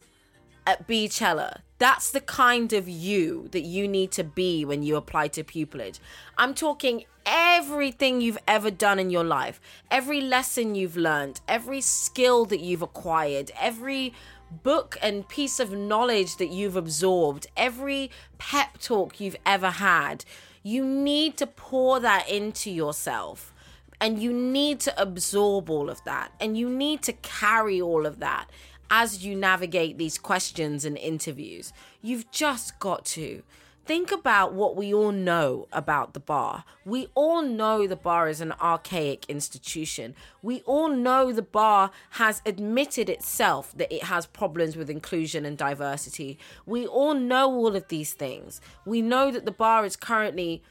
at 0.67 0.87
Beachella. 0.87 1.61
That's 1.79 2.11
the 2.11 2.21
kind 2.21 2.73
of 2.73 2.87
you 2.87 3.47
that 3.51 3.61
you 3.61 3.87
need 3.87 4.11
to 4.11 4.23
be 4.23 4.65
when 4.65 4.83
you 4.83 4.97
apply 4.97 5.29
to 5.29 5.43
pupillage. 5.43 5.99
I'm 6.37 6.53
talking 6.53 7.05
everything 7.25 8.21
you've 8.21 8.37
ever 8.47 8.69
done 8.69 8.99
in 8.99 9.09
your 9.09 9.23
life, 9.23 9.59
every 9.89 10.21
lesson 10.21 10.75
you've 10.75 10.97
learned, 10.97 11.41
every 11.47 11.81
skill 11.81 12.45
that 12.45 12.59
you've 12.59 12.81
acquired, 12.81 13.51
every 13.59 14.13
book 14.51 14.97
and 15.01 15.27
piece 15.27 15.59
of 15.59 15.71
knowledge 15.71 16.37
that 16.37 16.49
you've 16.49 16.75
absorbed, 16.75 17.47
every 17.55 18.11
pep 18.37 18.77
talk 18.79 19.19
you've 19.19 19.37
ever 19.45 19.71
had, 19.71 20.25
you 20.63 20.85
need 20.85 21.37
to 21.37 21.47
pour 21.47 21.99
that 21.99 22.29
into 22.29 22.69
yourself. 22.69 23.53
And 23.99 24.19
you 24.19 24.33
need 24.33 24.79
to 24.81 25.01
absorb 25.01 25.69
all 25.69 25.89
of 25.89 26.03
that. 26.05 26.31
And 26.39 26.57
you 26.57 26.69
need 26.69 27.03
to 27.03 27.13
carry 27.13 27.79
all 27.79 28.07
of 28.07 28.19
that 28.19 28.49
as 28.89 29.23
you 29.23 29.35
navigate 29.35 29.97
these 29.97 30.17
questions 30.17 30.83
and 30.85 30.97
interviews. 30.97 31.71
You've 32.01 32.29
just 32.31 32.79
got 32.79 33.05
to. 33.05 33.43
Think 33.85 34.11
about 34.11 34.53
what 34.53 34.75
we 34.75 34.93
all 34.93 35.11
know 35.11 35.67
about 35.71 36.13
the 36.13 36.19
bar. 36.19 36.65
We 36.85 37.07
all 37.15 37.41
know 37.41 37.87
the 37.87 37.95
bar 37.95 38.29
is 38.29 38.39
an 38.39 38.53
archaic 38.61 39.25
institution. 39.27 40.13
We 40.43 40.61
all 40.67 40.89
know 40.89 41.31
the 41.31 41.41
bar 41.41 41.89
has 42.11 42.43
admitted 42.45 43.09
itself 43.09 43.73
that 43.75 43.91
it 43.91 44.03
has 44.03 44.27
problems 44.27 44.75
with 44.75 44.89
inclusion 44.89 45.45
and 45.45 45.57
diversity. 45.57 46.37
We 46.65 46.85
all 46.85 47.15
know 47.15 47.51
all 47.51 47.75
of 47.75 47.87
these 47.87 48.13
things. 48.13 48.61
We 48.85 49.01
know 49.01 49.31
that 49.31 49.45
the 49.45 49.51
bar 49.51 49.83
is 49.83 49.95
currently 49.95 50.61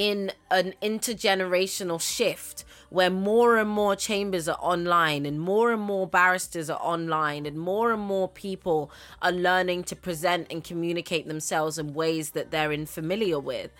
in 0.00 0.32
an 0.50 0.72
intergenerational 0.82 2.00
shift 2.00 2.64
where 2.88 3.10
more 3.10 3.58
and 3.58 3.68
more 3.68 3.94
chambers 3.94 4.48
are 4.48 4.56
online 4.58 5.26
and 5.26 5.38
more 5.38 5.72
and 5.72 5.82
more 5.82 6.06
barristers 6.06 6.70
are 6.70 6.80
online 6.80 7.44
and 7.44 7.58
more 7.58 7.92
and 7.92 8.00
more 8.00 8.26
people 8.26 8.90
are 9.20 9.30
learning 9.30 9.84
to 9.84 9.94
present 9.94 10.46
and 10.50 10.64
communicate 10.64 11.28
themselves 11.28 11.78
in 11.78 11.92
ways 11.92 12.30
that 12.30 12.50
they're 12.50 12.72
unfamiliar 12.72 13.38
with 13.38 13.70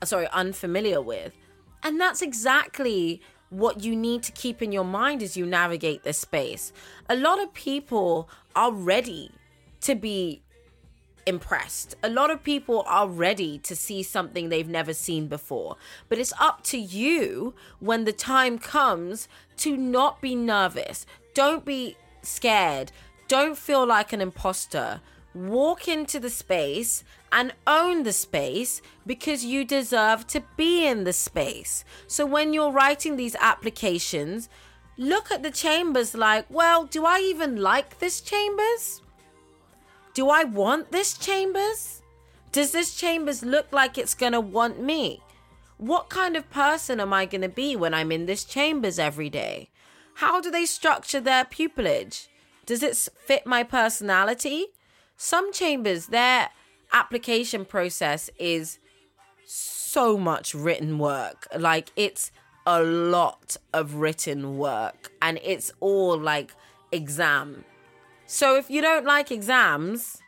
uh, 0.00 0.06
sorry 0.06 0.28
unfamiliar 0.28 1.02
with 1.02 1.32
and 1.82 2.00
that's 2.00 2.22
exactly 2.22 3.20
what 3.50 3.82
you 3.82 3.96
need 3.96 4.22
to 4.22 4.30
keep 4.30 4.62
in 4.62 4.70
your 4.70 4.84
mind 4.84 5.24
as 5.24 5.36
you 5.36 5.44
navigate 5.44 6.02
this 6.02 6.18
space. 6.18 6.72
A 7.08 7.16
lot 7.16 7.42
of 7.42 7.52
people 7.52 8.28
are 8.54 8.72
ready 8.72 9.30
to 9.82 9.94
be 9.94 10.43
impressed. 11.26 11.96
A 12.02 12.08
lot 12.08 12.30
of 12.30 12.42
people 12.42 12.84
are 12.86 13.08
ready 13.08 13.58
to 13.58 13.74
see 13.76 14.02
something 14.02 14.48
they've 14.48 14.68
never 14.68 14.92
seen 14.92 15.26
before. 15.26 15.76
But 16.08 16.18
it's 16.18 16.32
up 16.40 16.62
to 16.64 16.78
you 16.78 17.54
when 17.80 18.04
the 18.04 18.12
time 18.12 18.58
comes 18.58 19.28
to 19.58 19.76
not 19.76 20.20
be 20.20 20.34
nervous. 20.34 21.06
Don't 21.34 21.64
be 21.64 21.96
scared. 22.22 22.92
Don't 23.28 23.56
feel 23.56 23.86
like 23.86 24.12
an 24.12 24.20
imposter. 24.20 25.00
Walk 25.34 25.88
into 25.88 26.20
the 26.20 26.30
space 26.30 27.02
and 27.32 27.52
own 27.66 28.04
the 28.04 28.12
space 28.12 28.80
because 29.04 29.44
you 29.44 29.64
deserve 29.64 30.26
to 30.28 30.42
be 30.56 30.86
in 30.86 31.04
the 31.04 31.12
space. 31.12 31.84
So 32.06 32.24
when 32.24 32.52
you're 32.52 32.70
writing 32.70 33.16
these 33.16 33.34
applications, 33.40 34.48
look 34.96 35.32
at 35.32 35.42
the 35.42 35.50
chambers 35.50 36.14
like, 36.14 36.46
well, 36.48 36.84
do 36.84 37.04
I 37.04 37.18
even 37.18 37.56
like 37.56 37.98
this 37.98 38.20
chambers? 38.20 39.02
Do 40.14 40.30
I 40.30 40.44
want 40.44 40.92
this 40.92 41.18
chambers? 41.18 42.00
Does 42.52 42.70
this 42.70 42.94
chambers 42.94 43.44
look 43.44 43.72
like 43.72 43.98
it's 43.98 44.14
going 44.14 44.32
to 44.32 44.40
want 44.40 44.80
me? 44.80 45.20
What 45.76 46.08
kind 46.08 46.36
of 46.36 46.48
person 46.50 47.00
am 47.00 47.12
I 47.12 47.26
going 47.26 47.42
to 47.42 47.48
be 47.48 47.74
when 47.74 47.92
I'm 47.92 48.12
in 48.12 48.26
this 48.26 48.44
chambers 48.44 49.00
every 49.00 49.28
day? 49.28 49.70
How 50.14 50.40
do 50.40 50.52
they 50.52 50.66
structure 50.66 51.20
their 51.20 51.44
pupillage? 51.44 52.28
Does 52.64 52.84
it 52.84 52.96
fit 52.96 53.44
my 53.44 53.64
personality? 53.64 54.66
Some 55.16 55.52
chambers, 55.52 56.06
their 56.06 56.50
application 56.92 57.64
process 57.64 58.30
is 58.38 58.78
so 59.44 60.16
much 60.16 60.54
written 60.54 61.00
work. 61.00 61.48
Like 61.58 61.90
it's 61.96 62.30
a 62.64 62.84
lot 62.84 63.56
of 63.72 63.96
written 63.96 64.58
work 64.58 65.10
and 65.20 65.40
it's 65.42 65.72
all 65.80 66.16
like 66.16 66.54
exam. 66.92 67.64
So 68.26 68.56
if 68.56 68.70
you 68.70 68.80
don't 68.80 69.04
like 69.04 69.30
exams, 69.30 70.22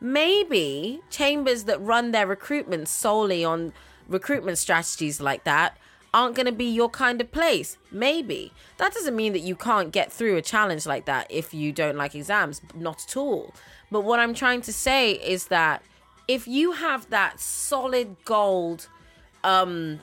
maybe 0.00 1.00
chambers 1.10 1.64
that 1.64 1.80
run 1.80 2.10
their 2.12 2.26
recruitment 2.26 2.88
solely 2.88 3.44
on 3.44 3.72
recruitment 4.08 4.58
strategies 4.58 5.20
like 5.20 5.44
that 5.44 5.76
aren't 6.12 6.34
going 6.34 6.46
to 6.46 6.52
be 6.52 6.64
your 6.64 6.88
kind 6.88 7.20
of 7.20 7.30
place. 7.30 7.76
Maybe. 7.92 8.52
That 8.78 8.92
doesn't 8.92 9.14
mean 9.14 9.32
that 9.32 9.40
you 9.40 9.54
can't 9.54 9.92
get 9.92 10.12
through 10.12 10.36
a 10.36 10.42
challenge 10.42 10.86
like 10.86 11.04
that 11.04 11.26
if 11.30 11.54
you 11.54 11.72
don't 11.72 11.96
like 11.96 12.14
exams. 12.14 12.60
Not 12.74 13.04
at 13.08 13.16
all. 13.16 13.54
But 13.90 14.00
what 14.00 14.18
I'm 14.18 14.34
trying 14.34 14.62
to 14.62 14.72
say 14.72 15.12
is 15.12 15.46
that 15.48 15.82
if 16.26 16.48
you 16.48 16.72
have 16.72 17.10
that 17.10 17.40
solid 17.40 18.16
gold, 18.24 18.88
um, 19.44 20.00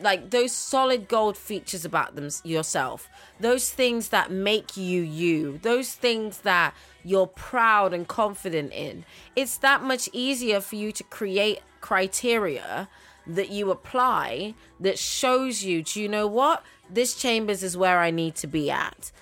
like 0.00 0.30
those 0.30 0.52
solid 0.52 1.08
gold 1.08 1.36
features 1.36 1.84
about 1.84 2.14
them 2.14 2.28
yourself, 2.44 3.08
those 3.38 3.70
things 3.70 4.08
that 4.08 4.30
make 4.30 4.76
you 4.76 5.02
you, 5.02 5.58
those 5.62 5.92
things 5.92 6.38
that 6.38 6.74
you're 7.04 7.26
proud 7.26 7.92
and 7.92 8.08
confident 8.08 8.72
in, 8.72 9.04
it's 9.36 9.58
that 9.58 9.82
much 9.82 10.08
easier 10.12 10.60
for 10.60 10.76
you 10.76 10.92
to 10.92 11.04
create 11.04 11.60
criteria 11.80 12.88
that 13.26 13.50
you 13.50 13.70
apply 13.70 14.54
that 14.80 14.98
shows 14.98 15.62
you, 15.62 15.82
do 15.82 16.00
you 16.00 16.08
know 16.08 16.26
what? 16.26 16.64
This 16.88 17.14
chambers 17.14 17.62
is 17.62 17.76
where 17.76 18.00
I 18.00 18.10
need 18.10 18.34
to 18.36 18.46
be 18.46 18.70
at 18.70 19.12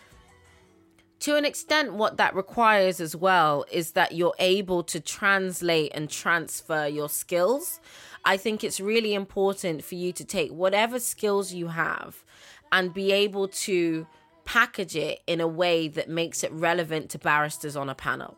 to 1.21 1.37
an 1.37 1.45
extent, 1.45 1.95
what 1.95 2.17
that 2.19 2.35
requires 2.35 3.01
as 3.01 3.17
well 3.17 3.65
is 3.73 3.93
that 3.93 4.13
you're 4.13 4.35
able 4.39 4.83
to 4.85 5.01
translate 5.01 5.93
and 5.95 6.09
transfer 6.09 6.87
your 6.87 7.09
skills. 7.09 7.81
I 8.29 8.37
think 8.37 8.63
it's 8.63 8.79
really 8.79 9.15
important 9.15 9.83
for 9.83 9.95
you 9.95 10.13
to 10.13 10.23
take 10.23 10.51
whatever 10.51 11.01
skills 11.01 11.55
you 11.55 11.69
have 11.69 12.27
and 12.71 12.93
be 12.93 13.11
able 13.11 13.49
to 13.49 14.07
package 14.45 14.95
it 14.97 15.21
in 15.27 15.41
a 15.41 15.49
way 15.49 15.89
that 15.89 16.11
makes 16.11 16.45
it 16.45 16.53
relevant 16.53 17.09
to 17.13 17.19
barristers 17.19 17.75
on 17.75 17.89
a 17.89 17.95
panel. 17.95 18.37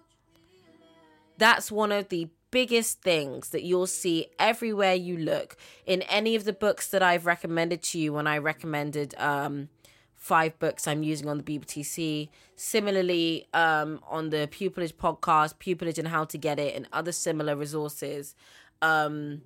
That's 1.39 1.73
one 1.73 1.91
of 1.91 2.09
the 2.09 2.29
biggest 2.53 3.03
things 3.03 3.49
that 3.49 3.65
you'll 3.65 3.89
see 3.89 4.29
everywhere 4.39 4.95
you 4.95 5.17
look 5.17 5.57
in 5.87 6.03
any 6.03 6.37
of 6.37 6.45
the 6.45 6.53
books 6.53 6.87
that 6.91 7.03
I've 7.03 7.27
recommended 7.27 7.83
to 7.83 7.99
you 7.99 8.13
when 8.13 8.29
I 8.29 8.39
recommended 8.39 9.17
um, 9.19 9.71
five 10.15 10.57
books 10.61 10.87
I'm 10.87 11.03
using 11.03 11.29
on 11.29 11.39
the 11.39 11.43
BPTC. 11.43 12.29
Similarly, 12.55 13.49
um, 13.55 13.99
on 14.09 14.31
the 14.31 14.49
Pupillage 14.53 14.95
podcast, 14.95 15.55
Pupillage 15.59 15.99
and 15.99 16.07
How 16.07 16.27
to 16.27 16.39
Get 16.39 16.61
It, 16.61 16.77
and 16.77 16.87
other 16.93 17.11
similar 17.11 17.57
resources. 17.57 18.37
Um, 18.83 19.43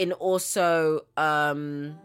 in 0.00 0.12
also, 0.12 1.02
um, 1.18 1.98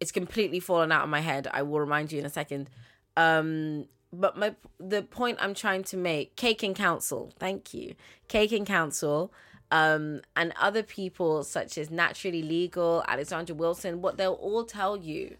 it's 0.00 0.10
completely 0.10 0.58
fallen 0.58 0.90
out 0.90 1.04
of 1.04 1.08
my 1.08 1.20
head. 1.20 1.46
I 1.52 1.62
will 1.62 1.78
remind 1.78 2.10
you 2.10 2.18
in 2.18 2.26
a 2.26 2.30
second. 2.30 2.68
Um, 3.16 3.86
but 4.12 4.36
my 4.36 4.56
the 4.80 5.02
point 5.02 5.38
I'm 5.40 5.54
trying 5.54 5.84
to 5.84 5.96
make, 5.96 6.34
Cake 6.34 6.64
and 6.64 6.74
Counsel, 6.74 7.32
thank 7.38 7.72
you, 7.72 7.94
Cake 8.26 8.50
and 8.50 8.66
Counsel 8.66 9.32
um, 9.70 10.20
and 10.34 10.52
other 10.60 10.82
people 10.82 11.44
such 11.44 11.78
as 11.78 11.88
Naturally 11.88 12.42
Legal, 12.42 13.04
Alexandra 13.06 13.54
Wilson, 13.54 14.02
what 14.02 14.16
they'll 14.16 14.32
all 14.32 14.64
tell 14.64 14.96
you 14.96 15.36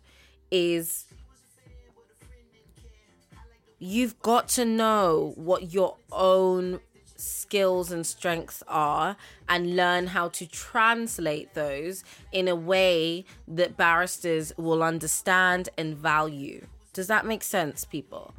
is 0.52 1.06
you've 3.80 4.20
got 4.20 4.46
to 4.50 4.64
know 4.64 5.32
what 5.34 5.72
your 5.72 5.96
own 6.12 6.78
skills 7.22 7.92
and 7.92 8.06
strengths 8.06 8.62
are 8.68 9.16
and 9.48 9.76
learn 9.76 10.08
how 10.08 10.28
to 10.28 10.46
translate 10.46 11.54
those 11.54 12.04
in 12.32 12.48
a 12.48 12.56
way 12.56 13.24
that 13.46 13.76
barristers 13.76 14.52
will 14.56 14.82
understand 14.82 15.68
and 15.78 15.96
value. 15.96 16.66
Does 16.92 17.06
that 17.06 17.24
make 17.26 17.42
sense, 17.42 17.84
people? 17.84 18.34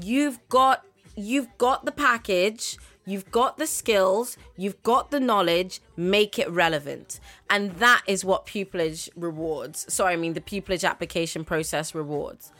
You've 0.00 0.38
got 0.48 0.84
you've 1.14 1.48
got 1.58 1.84
the 1.84 1.92
package 1.92 2.78
You've 3.04 3.32
got 3.32 3.58
the 3.58 3.66
skills, 3.66 4.36
you've 4.56 4.80
got 4.84 5.10
the 5.10 5.18
knowledge, 5.18 5.80
make 5.96 6.38
it 6.38 6.48
relevant. 6.48 7.18
And 7.50 7.72
that 7.76 8.02
is 8.06 8.24
what 8.24 8.46
pupillage 8.46 9.08
rewards. 9.16 9.92
Sorry, 9.92 10.12
I 10.12 10.16
mean 10.16 10.34
the 10.34 10.40
pupillage 10.40 10.88
application 10.88 11.44
process 11.44 11.96
rewards. 11.96 12.52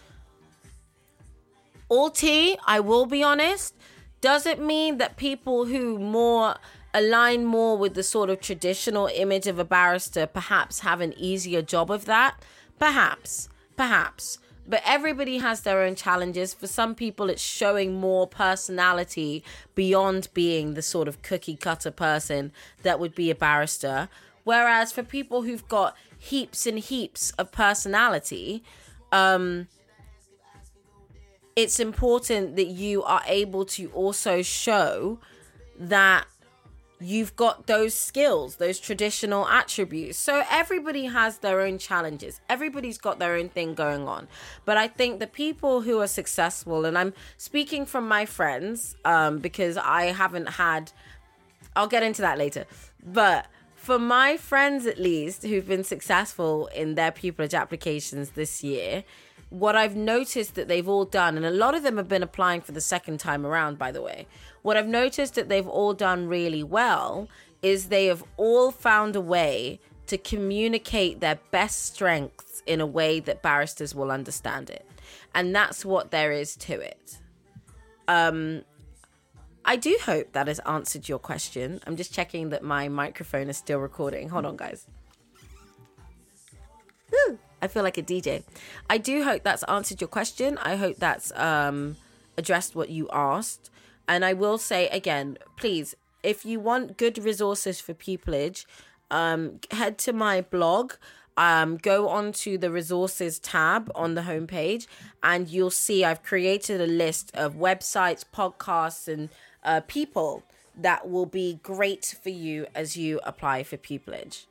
All 1.88 2.10
T, 2.10 2.58
I 2.66 2.80
will 2.80 3.06
be 3.06 3.22
honest, 3.22 3.76
does 4.22 4.46
it 4.46 4.58
mean 4.58 4.96
that 4.96 5.18
people 5.18 5.66
who 5.66 5.98
more 5.98 6.56
align 6.94 7.44
more 7.44 7.76
with 7.76 7.92
the 7.92 8.02
sort 8.02 8.30
of 8.30 8.40
traditional 8.40 9.08
image 9.14 9.46
of 9.46 9.58
a 9.58 9.64
barrister 9.64 10.26
perhaps 10.26 10.80
have 10.80 11.02
an 11.02 11.12
easier 11.18 11.60
job 11.60 11.90
of 11.90 12.06
that? 12.06 12.42
Perhaps, 12.78 13.50
perhaps 13.76 14.38
but 14.66 14.82
everybody 14.84 15.38
has 15.38 15.62
their 15.62 15.82
own 15.82 15.94
challenges. 15.94 16.54
For 16.54 16.66
some 16.66 16.94
people, 16.94 17.28
it's 17.28 17.42
showing 17.42 18.00
more 18.00 18.26
personality 18.26 19.42
beyond 19.74 20.28
being 20.34 20.74
the 20.74 20.82
sort 20.82 21.08
of 21.08 21.22
cookie 21.22 21.56
cutter 21.56 21.90
person 21.90 22.52
that 22.82 23.00
would 23.00 23.14
be 23.14 23.30
a 23.30 23.34
barrister. 23.34 24.08
Whereas 24.44 24.92
for 24.92 25.02
people 25.02 25.42
who've 25.42 25.66
got 25.68 25.96
heaps 26.16 26.66
and 26.66 26.78
heaps 26.78 27.32
of 27.32 27.52
personality, 27.52 28.62
um, 29.10 29.68
it's 31.56 31.78
important 31.80 32.56
that 32.56 32.66
you 32.66 33.02
are 33.02 33.22
able 33.26 33.64
to 33.64 33.90
also 33.92 34.42
show 34.42 35.18
that 35.78 36.26
you've 37.02 37.34
got 37.36 37.66
those 37.66 37.94
skills, 37.94 38.56
those 38.56 38.78
traditional 38.78 39.46
attributes. 39.48 40.18
So 40.18 40.44
everybody 40.50 41.06
has 41.06 41.38
their 41.38 41.60
own 41.60 41.78
challenges. 41.78 42.40
Everybody's 42.48 42.98
got 42.98 43.18
their 43.18 43.34
own 43.34 43.48
thing 43.48 43.74
going 43.74 44.06
on. 44.06 44.28
But 44.64 44.76
I 44.76 44.88
think 44.88 45.18
the 45.18 45.26
people 45.26 45.82
who 45.82 46.00
are 46.00 46.06
successful, 46.06 46.84
and 46.84 46.96
I'm 46.96 47.12
speaking 47.36 47.86
from 47.86 48.06
my 48.06 48.24
friends 48.24 48.96
um, 49.04 49.38
because 49.38 49.76
I 49.76 50.06
haven't 50.06 50.50
had, 50.50 50.92
I'll 51.74 51.88
get 51.88 52.02
into 52.02 52.22
that 52.22 52.38
later. 52.38 52.66
But 53.04 53.46
for 53.74 53.98
my 53.98 54.36
friends, 54.36 54.86
at 54.86 54.98
least, 54.98 55.42
who've 55.42 55.66
been 55.66 55.84
successful 55.84 56.68
in 56.68 56.94
their 56.94 57.10
pupillage 57.10 57.58
applications 57.58 58.30
this 58.30 58.62
year, 58.62 59.02
what 59.52 59.76
I've 59.76 59.94
noticed 59.94 60.54
that 60.54 60.66
they've 60.66 60.88
all 60.88 61.04
done, 61.04 61.36
and 61.36 61.44
a 61.44 61.50
lot 61.50 61.74
of 61.74 61.82
them 61.82 61.98
have 61.98 62.08
been 62.08 62.22
applying 62.22 62.62
for 62.62 62.72
the 62.72 62.80
second 62.80 63.20
time 63.20 63.44
around, 63.44 63.78
by 63.78 63.92
the 63.92 64.00
way, 64.00 64.26
what 64.62 64.78
I've 64.78 64.88
noticed 64.88 65.34
that 65.34 65.48
they've 65.50 65.68
all 65.68 65.92
done 65.92 66.26
really 66.26 66.62
well 66.62 67.28
is 67.60 67.88
they 67.88 68.06
have 68.06 68.24
all 68.38 68.70
found 68.70 69.14
a 69.14 69.20
way 69.20 69.78
to 70.06 70.16
communicate 70.16 71.20
their 71.20 71.38
best 71.50 71.84
strengths 71.84 72.62
in 72.66 72.80
a 72.80 72.86
way 72.86 73.20
that 73.20 73.42
barristers 73.42 73.94
will 73.94 74.10
understand 74.10 74.70
it. 74.70 74.86
And 75.34 75.54
that's 75.54 75.84
what 75.84 76.10
there 76.10 76.32
is 76.32 76.56
to 76.56 76.80
it. 76.80 77.18
Um, 78.08 78.62
I 79.64 79.76
do 79.76 79.98
hope 80.02 80.32
that 80.32 80.48
has 80.48 80.58
answered 80.60 81.08
your 81.08 81.18
question. 81.18 81.80
I'm 81.86 81.96
just 81.96 82.12
checking 82.12 82.48
that 82.50 82.64
my 82.64 82.88
microphone 82.88 83.48
is 83.48 83.56
still 83.58 83.78
recording. 83.78 84.30
Hold 84.30 84.46
on, 84.46 84.56
guys. 84.56 84.86
Woo, 87.12 87.38
I 87.62 87.68
feel 87.68 87.84
like 87.84 87.96
a 87.96 88.02
DJ. 88.02 88.42
I 88.90 88.98
do 88.98 89.22
hope 89.22 89.44
that's 89.44 89.62
answered 89.64 90.00
your 90.00 90.08
question. 90.08 90.58
I 90.58 90.74
hope 90.74 90.96
that's 90.96 91.32
um, 91.36 91.96
addressed 92.36 92.74
what 92.74 92.90
you 92.90 93.08
asked. 93.12 93.70
And 94.08 94.24
I 94.24 94.32
will 94.32 94.58
say 94.58 94.88
again, 94.88 95.38
please, 95.56 95.94
if 96.24 96.44
you 96.44 96.58
want 96.58 96.98
good 96.98 97.18
resources 97.18 97.80
for 97.80 97.94
pupillage, 97.94 98.66
um, 99.12 99.60
head 99.70 99.96
to 99.98 100.12
my 100.12 100.40
blog. 100.40 100.94
Um, 101.34 101.78
go 101.78 102.10
onto 102.10 102.58
the 102.58 102.70
resources 102.70 103.38
tab 103.38 103.90
on 103.94 104.14
the 104.14 104.20
homepage, 104.20 104.86
and 105.22 105.48
you'll 105.48 105.70
see 105.70 106.04
I've 106.04 106.22
created 106.22 106.78
a 106.78 106.86
list 106.86 107.30
of 107.34 107.54
websites, 107.54 108.22
podcasts, 108.34 109.08
and 109.08 109.30
uh, 109.64 109.80
people 109.86 110.42
that 110.76 111.08
will 111.08 111.24
be 111.24 111.58
great 111.62 112.14
for 112.22 112.28
you 112.28 112.66
as 112.74 112.98
you 112.98 113.18
apply 113.24 113.62
for 113.62 113.78
pupillage. 113.78 114.44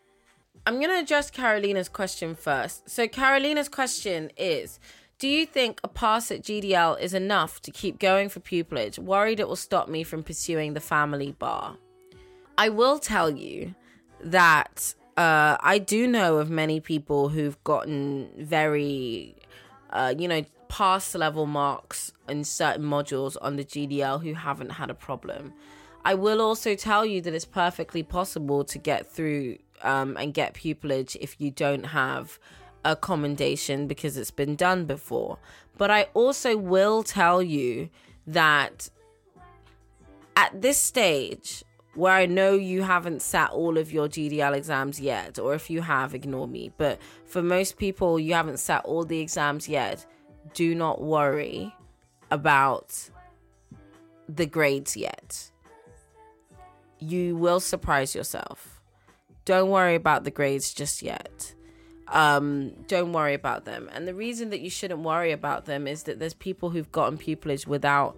I'm 0.66 0.76
going 0.76 0.90
to 0.90 1.00
address 1.00 1.32
Carolina's 1.32 1.90
question 1.90 2.36
first. 2.36 2.88
So, 2.90 3.08
Carolina's 3.08 3.68
question 3.68 4.32
is 4.38 4.80
Do 5.18 5.28
you 5.28 5.46
think 5.46 5.80
a 5.84 5.88
pass 5.88 6.30
at 6.32 6.44
GDL 6.44 7.00
is 7.00 7.14
enough 7.14 7.62
to 7.64 7.72
keep 7.72 7.98
going 7.98 8.30
for 8.30 8.42
pupillage? 8.42 9.00
Worried 9.00 9.40
it 9.40 9.48
will 9.48 9.56
stop 9.56 9.90
me 9.90 10.04
from 10.04 10.22
pursuing 10.22 10.74
the 10.74 10.80
family 10.80 11.32
bar. 11.40 11.78
I 12.58 12.70
will 12.70 13.00
tell 13.00 13.30
you 13.32 13.74
that 14.24 14.94
uh, 15.18 15.58
I 15.60 15.80
do 15.80 16.06
know 16.06 16.38
of 16.38 16.52
many 16.52 16.80
people 16.80 17.30
who've 17.30 17.62
gotten 17.64 18.30
very, 18.38 19.36
uh, 19.90 20.14
you 20.16 20.28
know, 20.28 20.44
pass 20.68 21.16
level 21.16 21.48
marks 21.48 22.14
in 22.30 22.44
certain 22.44 22.86
modules 22.86 23.36
on 23.42 23.56
the 23.56 23.66
GDL 23.66 24.24
who 24.24 24.36
haven't 24.36 24.70
had 24.70 24.92
a 24.92 24.94
problem. 24.94 25.54
I 26.06 26.14
will 26.14 26.42
also 26.42 26.76
tell 26.76 27.06
you 27.06 27.22
that 27.22 27.34
it's 27.34 27.46
perfectly 27.46 28.04
possible 28.04 28.64
to 28.66 28.78
get 28.78 29.12
through 29.12 29.58
um, 29.84 30.18
and 30.18 30.34
get 30.34 30.54
pupillage 30.54 31.16
if 31.20 31.40
you 31.40 31.52
don't 31.52 31.86
have 31.88 32.40
a 32.84 32.96
commendation 32.96 33.88
because 33.88 34.18
it's 34.18 34.32
been 34.32 34.56
done 34.56 34.86
before. 34.86 35.38
But 35.78 35.92
I 35.92 36.08
also 36.14 36.58
will 36.58 37.04
tell 37.04 37.42
you 37.42 37.90
that 38.28 38.90
at 40.36 40.62
this 40.62 40.78
stage, 40.78 41.64
where 41.94 42.14
I 42.14 42.26
know 42.26 42.54
you 42.54 42.84
haven't 42.84 43.22
sat 43.22 43.52
all 43.52 43.78
of 43.78 43.92
your 43.92 44.08
GDL 44.08 44.56
exams 44.56 45.00
yet, 45.00 45.38
or 45.38 45.54
if 45.54 45.70
you 45.70 45.82
have, 45.82 46.16
ignore 46.16 46.48
me. 46.48 46.72
But 46.78 47.00
for 47.26 47.42
most 47.42 47.78
people, 47.78 48.20
you 48.20 48.34
haven't 48.34 48.58
sat 48.58 48.86
all 48.86 49.04
the 49.04 49.20
exams 49.20 49.68
yet. 49.68 50.06
Do 50.54 50.74
not 50.74 51.02
worry 51.02 51.76
about 52.32 53.10
the 54.30 54.46
grades 54.46 54.96
yet 54.96 55.52
you 57.02 57.36
will 57.36 57.60
surprise 57.60 58.16
yourself. 58.16 58.71
Don't 59.46 59.70
worry 59.70 59.96
about 59.96 60.24
the 60.24 60.32
grades 60.32 60.74
just 60.74 61.02
yet. 61.02 61.56
Um, 62.08 62.72
don't 62.88 63.14
worry 63.14 63.34
about 63.34 63.66
them. 63.66 63.90
And 63.94 64.08
the 64.08 64.14
reason 64.14 64.50
that 64.50 64.60
you 64.60 64.70
shouldn't 64.70 65.02
worry 65.02 65.32
about 65.32 65.66
them 65.66 65.88
is 65.88 66.04
that 66.04 66.20
there's 66.20 66.34
people 66.34 66.70
who've 66.70 66.92
gotten 66.92 67.18
pupillage 67.18 67.66
without 67.66 68.18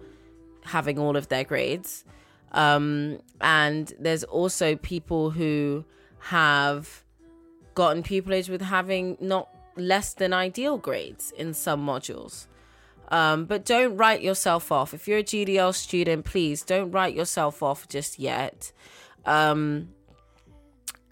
having 0.64 0.98
all 0.98 1.16
of 1.16 1.28
their 1.28 1.44
grades. 1.44 2.04
Um, 2.52 3.20
and 3.40 3.92
there's 3.98 4.24
also 4.24 4.76
people 4.76 5.30
who 5.30 5.84
have 6.18 7.04
gotten 7.74 8.02
pupillage 8.02 8.48
with 8.48 8.62
having 8.62 9.16
not 9.20 9.48
less 9.76 10.14
than 10.14 10.32
ideal 10.32 10.78
grades 10.78 11.32
in 11.36 11.54
some 11.54 11.84
modules. 11.84 12.46
Um, 13.08 13.44
but 13.44 13.64
don't 13.64 13.96
write 13.96 14.22
yourself 14.22 14.72
off. 14.72 14.94
If 14.94 15.06
you're 15.06 15.18
a 15.18 15.24
GDL 15.24 15.74
student, 15.74 16.24
please 16.24 16.62
don't 16.62 16.90
write 16.90 17.14
yourself 17.14 17.62
off 17.62 17.88
just 17.88 18.18
yet. 18.18 18.72
Um, 19.26 19.90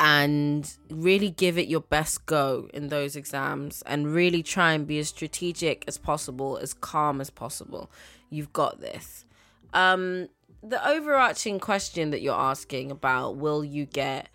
and 0.05 0.79
really 0.91 1.31
give 1.31 1.57
it 1.57 1.69
your 1.69 1.81
best 1.81 2.27
go 2.27 2.69
in 2.75 2.88
those 2.88 3.15
exams 3.15 3.85
and 3.87 4.12
really 4.12 4.43
try 4.43 4.73
and 4.73 4.85
be 4.85 4.99
as 4.99 5.09
strategic 5.09 5.85
as 5.87 5.97
possible, 5.97 6.57
as 6.57 6.75
calm 6.75 7.21
as 7.21 7.31
possible. 7.31 7.88
You've 8.29 8.53
got 8.53 8.81
this. 8.81 9.25
Um, 9.73 10.29
the 10.61 10.85
overarching 10.85 11.61
question 11.61 12.11
that 12.11 12.21
you're 12.21 12.35
asking 12.35 12.91
about 12.91 13.37
will 13.37 13.65
you 13.65 13.87
get 13.87 14.29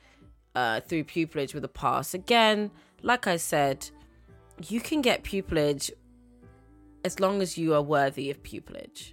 uh, 0.55 0.79
through 0.79 1.03
pupillage 1.03 1.53
with 1.53 1.65
a 1.65 1.69
pass? 1.69 2.13
Again, 2.13 2.71
like 3.01 3.27
I 3.27 3.35
said, 3.35 3.89
you 4.69 4.79
can 4.79 5.01
get 5.01 5.25
pupillage 5.25 5.91
as 7.03 7.19
long 7.19 7.41
as 7.41 7.57
you 7.57 7.73
are 7.73 7.81
worthy 7.81 8.29
of 8.31 8.41
pupillage. 8.41 9.11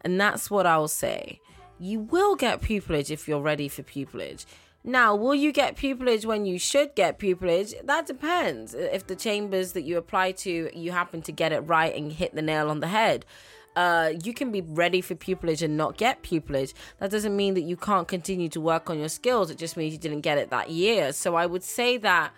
And 0.00 0.20
that's 0.20 0.50
what 0.50 0.66
I'll 0.66 0.88
say. 0.88 1.40
You 1.78 2.00
will 2.00 2.34
get 2.34 2.60
pupillage 2.60 3.12
if 3.12 3.28
you're 3.28 3.40
ready 3.40 3.68
for 3.68 3.84
pupillage. 3.84 4.46
Now, 4.84 5.14
will 5.14 5.34
you 5.34 5.52
get 5.52 5.76
pupillage 5.76 6.26
when 6.26 6.44
you 6.44 6.58
should 6.58 6.96
get 6.96 7.18
pupillage? 7.18 7.74
That 7.86 8.06
depends. 8.06 8.74
If 8.74 9.06
the 9.06 9.14
chambers 9.14 9.72
that 9.72 9.82
you 9.82 9.96
apply 9.96 10.32
to, 10.32 10.76
you 10.76 10.90
happen 10.90 11.22
to 11.22 11.32
get 11.32 11.52
it 11.52 11.60
right 11.60 11.94
and 11.94 12.12
hit 12.12 12.34
the 12.34 12.42
nail 12.42 12.68
on 12.68 12.80
the 12.80 12.88
head. 12.88 13.24
Uh, 13.76 14.12
you 14.22 14.34
can 14.34 14.50
be 14.50 14.60
ready 14.60 15.00
for 15.00 15.14
pupillage 15.14 15.62
and 15.62 15.76
not 15.76 15.96
get 15.96 16.22
pupillage. 16.22 16.74
That 16.98 17.10
doesn't 17.10 17.34
mean 17.34 17.54
that 17.54 17.62
you 17.62 17.76
can't 17.76 18.08
continue 18.08 18.48
to 18.50 18.60
work 18.60 18.90
on 18.90 18.98
your 18.98 19.08
skills. 19.08 19.50
It 19.50 19.56
just 19.56 19.76
means 19.76 19.92
you 19.92 20.00
didn't 20.00 20.22
get 20.22 20.36
it 20.36 20.50
that 20.50 20.70
year. 20.70 21.12
So 21.12 21.36
I 21.36 21.46
would 21.46 21.62
say 21.62 21.96
that 21.98 22.32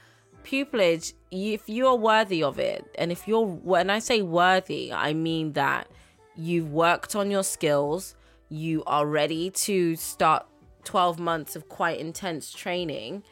pupillage, 0.45 1.15
if 1.31 1.67
you're 1.67 1.97
worthy 1.97 2.43
of 2.43 2.59
it, 2.59 2.85
and 2.99 3.11
if 3.11 3.27
you're, 3.27 3.47
when 3.47 3.89
I 3.89 3.99
say 3.99 4.21
worthy, 4.21 4.93
I 4.93 5.15
mean 5.15 5.55
that 5.55 5.89
you've 6.37 6.71
worked 6.71 7.17
on 7.17 7.31
your 7.31 7.43
skills, 7.43 8.15
you 8.49 8.85
are 8.87 9.07
ready 9.07 9.51
to 9.51 9.97
start 9.97 10.47
12 10.85 11.19
months 11.19 11.57
of 11.57 11.69
quite 11.69 11.99
intense 11.99 12.53
training, 12.53 13.23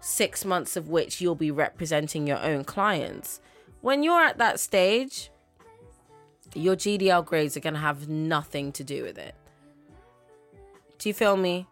six 0.00 0.44
months 0.44 0.76
of 0.76 0.88
which 0.88 1.20
you'll 1.20 1.34
be 1.34 1.50
representing 1.50 2.26
your 2.26 2.40
own 2.42 2.64
clients. 2.64 3.40
When 3.80 4.02
you're 4.02 4.22
at 4.22 4.38
that 4.38 4.60
stage, 4.60 5.30
your 6.54 6.76
GDL 6.76 7.24
grades 7.24 7.56
are 7.56 7.60
going 7.60 7.74
to 7.74 7.80
have 7.80 8.08
nothing 8.08 8.72
to 8.72 8.84
do 8.84 9.02
with 9.02 9.18
it. 9.18 9.34
Do 10.98 11.08
you 11.08 11.14
feel 11.14 11.36
me? 11.36 11.66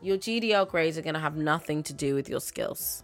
Your 0.00 0.16
GDL 0.16 0.68
grades 0.68 0.96
are 0.96 1.02
going 1.02 1.14
to 1.14 1.20
have 1.20 1.36
nothing 1.36 1.82
to 1.84 1.92
do 1.92 2.14
with 2.14 2.28
your 2.28 2.40
skills 2.40 3.02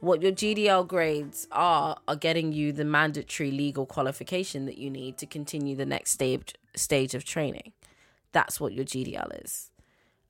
what 0.00 0.22
your 0.22 0.32
GDL 0.32 0.86
grades 0.86 1.48
are 1.52 1.98
are 2.06 2.16
getting 2.16 2.52
you 2.52 2.72
the 2.72 2.84
mandatory 2.84 3.50
legal 3.50 3.86
qualification 3.86 4.66
that 4.66 4.78
you 4.78 4.90
need 4.90 5.16
to 5.18 5.26
continue 5.26 5.74
the 5.74 5.86
next 5.86 6.12
stage 6.12 6.54
stage 6.74 7.14
of 7.14 7.24
training. 7.24 7.72
That's 8.32 8.60
what 8.60 8.72
your 8.72 8.84
GDL 8.84 9.44
is. 9.44 9.70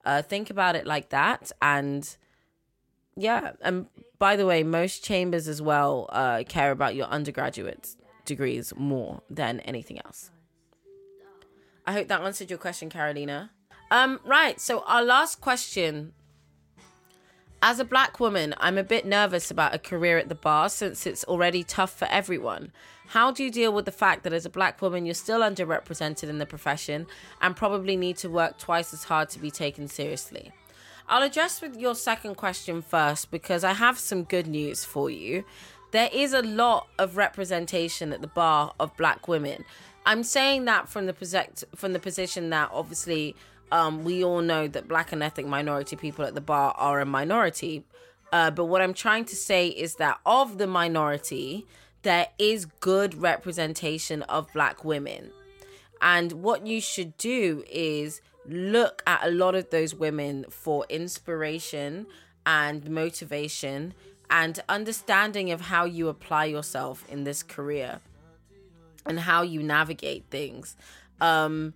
Uh, 0.07 0.23
think 0.23 0.49
about 0.51 0.77
it 0.77 0.87
like 0.87 1.11
that, 1.11 1.51
and 1.61 2.17
yeah. 3.17 3.53
And 3.61 3.87
by 4.19 4.37
the 4.37 4.47
way, 4.47 4.63
most 4.63 5.05
chambers 5.05 5.49
as 5.49 5.61
well 5.61 6.09
uh, 6.11 6.45
care 6.49 6.71
about 6.71 6.95
your 6.95 7.07
undergraduate 7.07 7.97
degrees 8.25 8.73
more 8.77 9.23
than 9.29 9.61
anything 9.61 9.99
else. 10.05 10.31
I 11.85 11.93
hope 11.93 12.09
that 12.09 12.21
answered 12.21 12.51
your 12.51 12.59
question, 12.59 12.89
Carolina. 12.89 13.51
Um, 13.91 14.21
right. 14.25 14.61
So 14.61 14.85
our 14.87 15.03
last 15.03 15.41
question 15.41 16.13
as 17.63 17.81
a 17.81 17.85
black 17.85 18.21
woman, 18.21 18.55
I'm 18.59 18.79
a 18.79 18.85
bit 18.85 19.07
nervous 19.07 19.51
about 19.51 19.75
a 19.75 19.79
career 19.79 20.19
at 20.19 20.29
the 20.29 20.35
bar 20.35 20.69
since 20.69 21.07
it's 21.07 21.25
already 21.25 21.65
tough 21.65 21.93
for 21.97 22.07
everyone. 22.07 22.73
How 23.09 23.31
do 23.31 23.45
you 23.45 23.51
deal 23.51 23.73
with 23.73 23.85
the 23.85 23.93
fact 23.93 24.25
that 24.25 24.33
as 24.33 24.45
a 24.45 24.51
black 24.51 24.83
woman, 24.83 25.07
you're 25.07 25.15
still 25.15 25.41
underrepresented 25.41 26.29
in 26.29 26.39
the 26.39 26.47
profession 26.47 27.07
and 27.41 27.55
probably 27.57 27.97
need 27.97 28.17
to 28.19 28.29
work 28.29 28.59
twice 28.59 28.93
as 28.93 29.05
hard 29.05 29.29
to 29.31 29.39
be 29.39 29.51
taken 29.51 29.89
seriously? 29.89 30.53
I'll 31.09 31.23
address 31.23 31.63
with 31.63 31.77
your 31.77 31.95
second 31.95 32.35
question 32.35 32.83
first 32.83 33.31
because 33.31 33.63
I 33.63 33.75
have 33.75 33.99
some 33.99 34.25
good 34.25 34.49
news 34.49 34.85
for 34.85 35.09
you. 35.09 35.45
There 35.93 36.11
is 36.13 36.33
a 36.33 36.43
lot 36.43 36.89
of 36.99 37.17
representation 37.17 38.13
at 38.13 38.21
the 38.21 38.27
bar 38.27 38.73
of 38.81 38.97
black 38.97 39.29
women. 39.29 39.65
I'm 40.05 40.25
saying 40.25 40.65
that 40.65 40.89
from 40.89 41.07
the 41.07 41.13
project, 41.13 41.65
from 41.77 41.93
the 41.93 42.01
position 42.01 42.51
that 42.51 42.71
obviously 42.73 43.37
um, 43.71 44.05
we 44.05 44.25
all 44.25 44.41
know 44.41 44.67
that 44.69 44.89
black 44.89 45.13
and 45.13 45.23
ethnic 45.23 45.47
minority 45.47 45.97
people 45.97 46.25
at 46.25 46.35
the 46.35 46.41
bar 46.41 46.75
are 46.77 47.01
a 47.01 47.07
minority. 47.07 47.85
Uh, 48.33 48.51
but 48.51 48.65
what 48.67 48.83
I'm 48.83 48.95
trying 48.95 49.25
to 49.27 49.37
say 49.37 49.69
is 49.69 49.97
that 49.97 50.19
of 50.27 50.59
the 50.59 50.67
minority, 50.67 51.67
there 52.07 52.29
is 52.39 52.67
good 52.79 53.21
representation 53.21 54.23
of 54.23 54.47
black 54.53 54.85
women. 54.85 55.33
And 56.01 56.31
what 56.31 56.65
you 56.65 56.81
should 56.81 57.17
do 57.19 57.65
is 57.69 58.21
look 58.49 59.03
at 59.09 59.27
a 59.27 59.31
lot 59.33 59.57
of 59.57 59.71
those 59.71 59.93
women 59.93 60.45
for 60.49 60.87
inspiration 60.89 62.07
and 62.47 62.89
motivation 62.89 63.93
and 64.31 64.63
understanding 64.69 65.51
of 65.51 65.63
how 65.63 65.85
you 65.85 66.07
apply 66.07 66.45
yourself 66.45 67.05
in 67.09 67.25
this 67.25 67.43
career 67.43 67.99
and 69.05 69.19
how 69.19 69.43
you 69.43 69.61
navigate 69.61 70.27
things. 70.31 70.77
Um, 71.21 71.75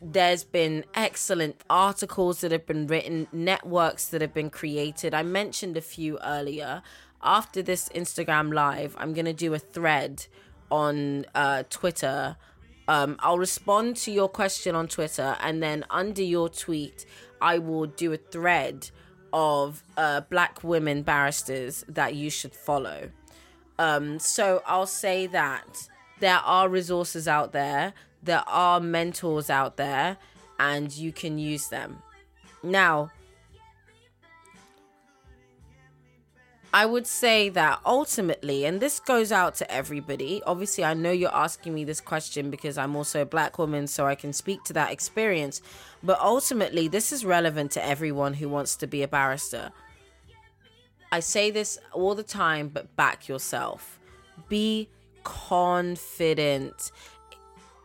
there's 0.00 0.44
been 0.44 0.84
excellent 0.94 1.56
articles 1.68 2.40
that 2.42 2.52
have 2.52 2.66
been 2.66 2.86
written, 2.86 3.26
networks 3.32 4.06
that 4.10 4.20
have 4.20 4.32
been 4.32 4.50
created. 4.50 5.12
I 5.12 5.24
mentioned 5.24 5.76
a 5.76 5.80
few 5.80 6.20
earlier. 6.20 6.82
After 7.22 7.62
this 7.62 7.88
Instagram 7.90 8.52
live, 8.52 8.96
I'm 8.98 9.12
to 9.26 9.32
do 9.32 9.54
a 9.54 9.58
thread 9.58 10.26
on 10.70 11.26
uh, 11.34 11.64
Twitter. 11.70 12.36
Um, 12.88 13.16
I'll 13.20 13.38
respond 13.38 13.96
to 13.98 14.10
your 14.10 14.28
question 14.28 14.74
on 14.74 14.88
Twitter, 14.88 15.36
and 15.40 15.62
then 15.62 15.84
under 15.90 16.22
your 16.22 16.48
tweet, 16.48 17.06
I 17.40 17.58
will 17.58 17.86
do 17.86 18.12
a 18.12 18.16
thread 18.16 18.90
of 19.32 19.82
uh, 19.96 20.22
black 20.22 20.62
women 20.62 21.02
barristers 21.02 21.84
that 21.88 22.14
you 22.14 22.28
should 22.28 22.54
follow. 22.54 23.10
Um, 23.78 24.18
so 24.18 24.62
I'll 24.66 24.86
say 24.86 25.26
that 25.28 25.88
there 26.20 26.38
are 26.38 26.68
resources 26.68 27.26
out 27.26 27.52
there 27.52 27.94
there 28.22 28.44
are 28.46 28.80
mentors 28.80 29.50
out 29.50 29.76
there 29.76 30.16
and 30.58 30.94
you 30.96 31.12
can 31.12 31.38
use 31.38 31.68
them. 31.68 32.02
Now, 32.62 33.10
I 36.74 36.86
would 36.86 37.06
say 37.06 37.50
that 37.50 37.80
ultimately, 37.84 38.64
and 38.64 38.80
this 38.80 38.98
goes 38.98 39.30
out 39.30 39.54
to 39.56 39.70
everybody. 39.70 40.42
Obviously, 40.46 40.84
I 40.84 40.94
know 40.94 41.10
you're 41.10 41.34
asking 41.34 41.74
me 41.74 41.84
this 41.84 42.00
question 42.00 42.50
because 42.50 42.78
I'm 42.78 42.96
also 42.96 43.20
a 43.22 43.26
black 43.26 43.58
woman, 43.58 43.86
so 43.86 44.06
I 44.06 44.14
can 44.14 44.32
speak 44.32 44.64
to 44.64 44.72
that 44.72 44.90
experience. 44.90 45.60
But 46.02 46.18
ultimately, 46.20 46.88
this 46.88 47.12
is 47.12 47.26
relevant 47.26 47.72
to 47.72 47.84
everyone 47.84 48.34
who 48.34 48.48
wants 48.48 48.76
to 48.76 48.86
be 48.86 49.02
a 49.02 49.08
barrister. 49.08 49.70
I 51.10 51.20
say 51.20 51.50
this 51.50 51.78
all 51.92 52.14
the 52.14 52.22
time, 52.22 52.68
but 52.68 52.96
back 52.96 53.28
yourself. 53.28 53.98
Be 54.48 54.88
confident. 55.24 56.90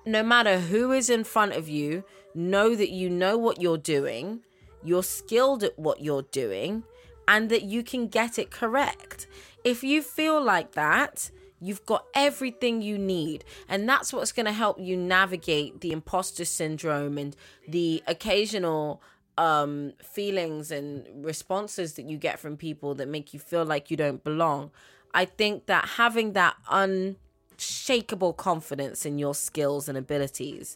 No 0.05 0.23
matter 0.23 0.61
who 0.61 0.93
is 0.93 1.09
in 1.09 1.25
front 1.25 1.51
of 1.51 1.67
you, 1.67 2.05
know 2.33 2.73
that 2.73 2.89
you 2.89 3.09
know 3.09 3.38
what 3.38 3.61
you're 3.61 3.77
doing, 3.77 4.39
you're 4.81 5.03
skilled 5.03 5.61
at 5.63 5.77
what 5.77 6.01
you're 6.01 6.21
doing 6.21 6.83
and 7.28 7.49
that 7.49 7.63
you 7.63 7.84
can 7.84 8.07
get 8.07 8.39
it 8.39 8.51
correct. 8.51 9.28
If 9.63 9.84
you 9.84 10.01
feel 10.01 10.41
like 10.41 10.73
that, 10.73 11.30
you've 11.59 11.86
got 11.86 12.05
everything 12.13 12.82
you 12.82 12.97
need. 12.97 13.43
And 13.67 13.88
that's 13.88 14.13
what's 14.13 14.32
going 14.32 14.45
to 14.45 14.51
help 14.51 14.80
you 14.80 14.95
navigate 14.95 15.82
the 15.82 15.91
imposter 15.91 16.45
syndrome 16.45 17.17
and 17.17 17.36
the 17.67 18.03
occasional 18.07 19.01
um 19.39 19.93
feelings 20.01 20.71
and 20.71 21.23
responses 21.23 21.93
that 21.93 22.09
you 22.09 22.17
get 22.17 22.39
from 22.39 22.57
people 22.57 22.95
that 22.95 23.07
make 23.07 23.36
you 23.36 23.39
feel 23.39 23.63
like 23.63 23.91
you 23.91 23.97
don't 23.97 24.23
belong. 24.23 24.71
I 25.13 25.25
think 25.25 25.67
that 25.67 25.89
having 25.89 26.34
that 26.34 26.55
unshakable 26.69 28.34
confidence 28.34 29.05
in 29.05 29.19
your 29.19 29.36
skills 29.36 29.88
and 29.88 29.97
abilities, 29.97 30.75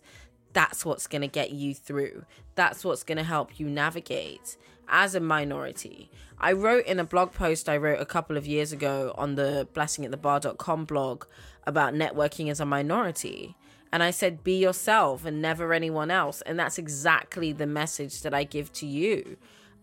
that's 0.53 0.85
what's 0.85 1.07
going 1.07 1.21
to 1.21 1.27
get 1.27 1.51
you 1.51 1.73
through. 1.73 2.25
That's 2.55 2.83
what's 2.83 3.03
going 3.03 3.17
to 3.17 3.23
help 3.23 3.59
you 3.59 3.69
navigate 3.69 4.57
as 4.87 5.15
a 5.15 5.19
minority. 5.19 6.11
I 6.39 6.51
wrote 6.53 6.85
in 6.85 6.99
a 6.99 7.03
blog 7.03 7.31
post 7.31 7.69
I 7.69 7.77
wrote 7.77 8.01
a 8.01 8.05
couple 8.05 8.35
of 8.37 8.45
years 8.45 8.71
ago 8.71 9.13
on 9.17 9.35
the 9.35 9.67
blessingatthebar.com 9.73 10.85
blog 10.85 11.25
about 11.65 11.93
networking 11.93 12.49
as 12.49 12.59
a 12.59 12.65
minority. 12.65 13.55
And 13.93 14.01
I 14.01 14.11
said, 14.11 14.43
be 14.43 14.57
yourself 14.57 15.25
and 15.25 15.41
never 15.41 15.73
anyone 15.73 16.11
else. 16.11 16.41
And 16.41 16.57
that's 16.57 16.77
exactly 16.77 17.51
the 17.51 17.67
message 17.67 18.21
that 18.21 18.33
I 18.33 18.43
give 18.43 18.71
to 18.73 18.85
you 18.85 19.37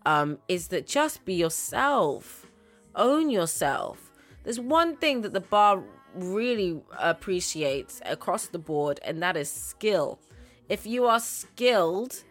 um, 0.05 0.39
is 0.47 0.67
that 0.69 0.87
just 0.87 1.25
be 1.25 1.35
yourself, 1.35 2.47
own 2.95 3.29
yourself. 3.29 4.11
There's 4.43 4.59
one 4.59 4.97
thing 4.97 5.21
that 5.21 5.33
the 5.33 5.41
bar 5.41 5.83
really 6.15 6.81
appreciates 6.97 8.01
across 8.05 8.47
the 8.47 8.57
board, 8.57 8.99
and 9.03 9.21
that 9.21 9.37
is 9.37 9.49
skill. 9.49 10.19
If 10.69 10.85
you 10.85 11.05
are 11.05 11.19
skilled, 11.19 12.23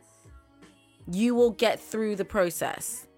you 1.11 1.35
will 1.35 1.51
get 1.51 1.81
through 1.81 2.15
the 2.15 2.25
process. 2.25 3.09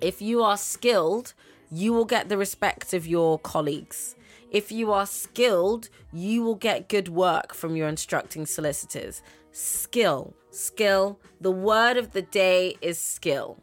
If 0.00 0.22
you 0.22 0.42
are 0.42 0.56
skilled, 0.56 1.34
you 1.70 1.92
will 1.92 2.06
get 2.06 2.30
the 2.30 2.38
respect 2.38 2.94
of 2.94 3.06
your 3.06 3.38
colleagues. 3.38 4.16
If 4.50 4.72
you 4.72 4.90
are 4.90 5.04
skilled, 5.04 5.90
you 6.12 6.42
will 6.42 6.54
get 6.54 6.88
good 6.88 7.08
work 7.08 7.54
from 7.54 7.76
your 7.76 7.88
instructing 7.88 8.46
solicitors. 8.46 9.22
Skill, 9.52 10.34
skill. 10.50 11.20
The 11.40 11.50
word 11.50 11.98
of 11.98 12.12
the 12.12 12.22
day 12.22 12.76
is 12.80 12.98
skill. 12.98 13.58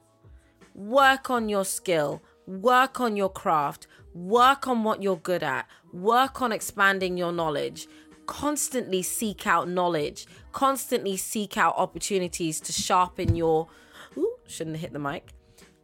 Work 0.75 1.31
on 1.31 1.49
your 1.49 1.65
skill, 1.65 2.21
work 2.45 2.99
on 2.99 3.17
your 3.17 3.29
craft, 3.29 3.87
work 4.13 4.67
on 4.67 4.83
what 4.83 5.01
you're 5.01 5.17
good 5.17 5.41
at, 5.41 5.67
work 5.91 6.41
on 6.41 6.51
expanding 6.51 7.17
your 7.17 7.31
knowledge, 7.31 7.87
constantly 8.27 9.01
seek 9.01 9.47
out 9.47 9.67
knowledge, 9.67 10.27
constantly 10.51 11.17
seek 11.17 11.57
out 11.57 11.73
opportunities 11.77 12.59
to 12.61 12.71
sharpen 12.71 13.35
your. 13.35 13.67
Ooh, 14.15 14.35
shouldn't 14.45 14.77
hit 14.77 14.93
the 14.93 14.99
mic. 14.99 15.29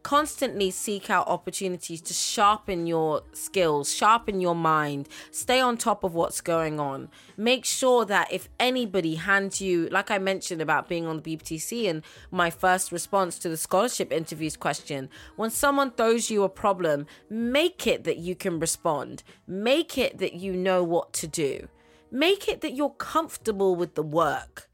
Constantly 0.02 0.70
seek 0.70 1.08
out 1.08 1.26
opportunities 1.28 2.02
to 2.02 2.12
sharpen 2.12 2.86
your 2.86 3.22
skills, 3.32 3.90
sharpen 3.90 4.38
your 4.38 4.54
mind, 4.54 5.08
stay 5.30 5.60
on 5.60 5.78
top 5.78 6.04
of 6.04 6.12
what's 6.12 6.42
going 6.42 6.78
on. 6.78 7.08
Make 7.38 7.64
sure 7.64 8.04
that 8.04 8.30
if 8.30 8.50
anybody 8.60 9.14
hands 9.14 9.62
you, 9.62 9.88
like 9.88 10.10
I 10.10 10.18
mentioned 10.18 10.60
about 10.60 10.90
being 10.90 11.06
on 11.06 11.22
the 11.22 11.36
BPTC 11.36 11.88
and 11.88 12.04
my 12.30 12.50
first 12.50 12.92
response 12.92 13.38
to 13.38 13.48
the 13.48 13.56
scholarship 13.56 14.12
interviews 14.12 14.58
question, 14.58 15.08
when 15.36 15.48
someone 15.48 15.90
throws 15.90 16.30
you 16.30 16.42
a 16.42 16.50
problem, 16.50 17.06
make 17.30 17.86
it 17.86 18.04
that 18.04 18.18
you 18.18 18.34
can 18.34 18.60
respond, 18.60 19.22
make 19.46 19.96
it 19.96 20.18
that 20.18 20.34
you 20.34 20.52
know 20.52 20.84
what 20.84 21.14
to 21.14 21.26
do 21.26 21.66
make 22.14 22.46
it 22.48 22.60
that 22.60 22.74
you're 22.74 22.90
comfortable 22.90 23.74
with 23.74 23.96
the 23.96 24.02
work. 24.02 24.70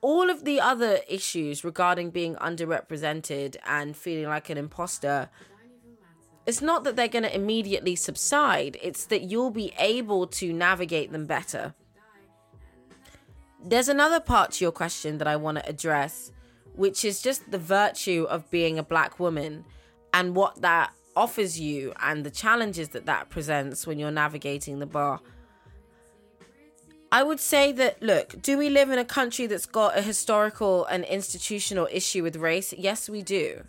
All 0.00 0.28
of 0.28 0.44
the 0.44 0.60
other 0.60 0.98
issues 1.08 1.64
regarding 1.64 2.10
being 2.10 2.34
underrepresented 2.34 3.56
and 3.64 3.96
feeling 3.96 4.28
like 4.28 4.50
an 4.50 4.58
imposter, 4.58 5.30
it's 6.44 6.60
not 6.60 6.82
that 6.82 6.96
they're 6.96 7.06
going 7.06 7.22
to 7.22 7.34
immediately 7.34 7.94
subside, 7.94 8.76
it's 8.82 9.06
that 9.06 9.22
you'll 9.22 9.52
be 9.52 9.72
able 9.78 10.26
to 10.26 10.52
navigate 10.52 11.12
them 11.12 11.26
better. 11.26 11.74
There's 13.64 13.88
another 13.88 14.20
part 14.20 14.50
to 14.52 14.64
your 14.64 14.72
question 14.72 15.18
that 15.18 15.28
I 15.28 15.36
want 15.36 15.58
to 15.58 15.68
address, 15.68 16.32
which 16.74 17.04
is 17.04 17.22
just 17.22 17.52
the 17.52 17.58
virtue 17.58 18.26
of 18.28 18.50
being 18.50 18.80
a 18.80 18.82
black 18.82 19.20
woman 19.20 19.64
and 20.12 20.34
what 20.34 20.60
that 20.62 20.92
offers 21.14 21.58
you 21.58 21.92
and 22.02 22.24
the 22.24 22.30
challenges 22.30 22.88
that 22.90 23.06
that 23.06 23.30
presents 23.30 23.86
when 23.86 23.98
you're 24.00 24.10
navigating 24.10 24.80
the 24.80 24.86
bar. 24.86 25.20
I 27.16 27.22
would 27.22 27.40
say 27.40 27.72
that, 27.72 28.02
look, 28.02 28.42
do 28.42 28.58
we 28.58 28.68
live 28.68 28.90
in 28.90 28.98
a 28.98 29.04
country 29.18 29.46
that's 29.46 29.64
got 29.64 29.96
a 29.96 30.02
historical 30.02 30.84
and 30.84 31.02
institutional 31.02 31.88
issue 31.90 32.22
with 32.22 32.36
race? 32.36 32.74
Yes, 32.76 33.08
we 33.08 33.22
do. 33.22 33.64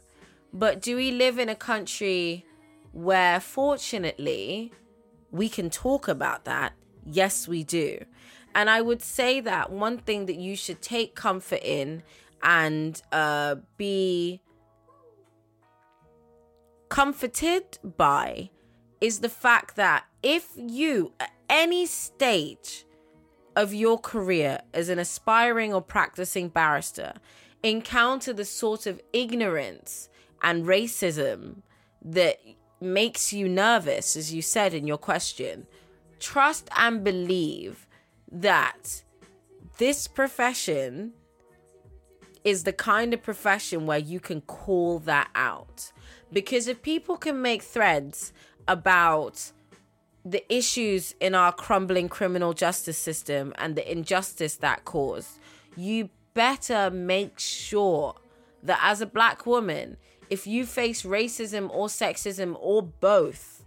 But 0.51 0.81
do 0.81 0.97
we 0.97 1.11
live 1.11 1.39
in 1.39 1.47
a 1.47 1.55
country 1.55 2.45
where, 2.91 3.39
fortunately, 3.39 4.73
we 5.31 5.47
can 5.47 5.69
talk 5.69 6.09
about 6.09 6.43
that? 6.43 6.73
Yes, 7.05 7.47
we 7.47 7.63
do. 7.63 8.03
And 8.53 8.69
I 8.69 8.81
would 8.81 9.01
say 9.01 9.39
that 9.39 9.71
one 9.71 9.99
thing 9.99 10.25
that 10.25 10.35
you 10.35 10.57
should 10.57 10.81
take 10.81 11.15
comfort 11.15 11.63
in 11.63 12.03
and 12.43 13.01
uh, 13.13 13.55
be 13.77 14.41
comforted 16.89 17.79
by 17.81 18.49
is 18.99 19.21
the 19.21 19.29
fact 19.29 19.77
that 19.77 20.03
if 20.21 20.49
you, 20.57 21.13
at 21.21 21.31
any 21.49 21.85
stage, 21.85 22.83
of 23.57 23.73
your 23.73 23.97
career 23.97 24.61
as 24.71 24.87
an 24.87 24.99
aspiring 24.99 25.73
or 25.73 25.81
practicing 25.81 26.47
barrister 26.47 27.13
encounter 27.63 28.31
the 28.31 28.45
sort 28.45 28.85
of 28.85 29.01
ignorance 29.11 30.09
and 30.43 30.65
racism 30.65 31.63
that 32.03 32.39
makes 32.79 33.33
you 33.33 33.49
nervous, 33.49 34.15
as 34.15 34.31
you 34.31 34.43
said 34.43 34.75
in 34.75 34.85
your 34.85 34.99
question, 34.99 35.65
trust 36.19 36.69
and 36.77 37.03
believe 37.03 37.87
that 38.31 39.01
this 39.79 40.07
profession 40.07 41.13
is 42.43 42.63
the 42.63 42.71
kind 42.71 43.11
of 43.11 43.23
profession 43.23 43.87
where 43.87 43.97
you 43.97 44.19
can 44.19 44.39
call 44.41 44.99
that 44.99 45.29
out. 45.33 45.91
Because 46.31 46.67
if 46.67 46.83
people 46.83 47.17
can 47.17 47.41
make 47.41 47.63
threads 47.63 48.31
about 48.67 49.51
the 50.32 50.43
issues 50.53 51.15
in 51.19 51.34
our 51.34 51.51
crumbling 51.51 52.09
criminal 52.09 52.53
justice 52.53 52.97
system 52.97 53.53
and 53.57 53.75
the 53.75 53.89
injustice 53.89 54.57
that 54.57 54.84
caused, 54.84 55.39
you 55.75 56.09
better 56.34 56.89
make 56.91 57.39
sure 57.39 58.15
that 58.63 58.80
as 58.82 59.01
a 59.01 59.05
black 59.05 59.45
woman, 59.45 59.97
if 60.30 60.45
you 60.45 60.65
face 60.65 61.03
racism 61.03 61.69
or 61.69 61.88
sexism 61.88 62.57
or 62.59 62.82
both, 62.82 63.63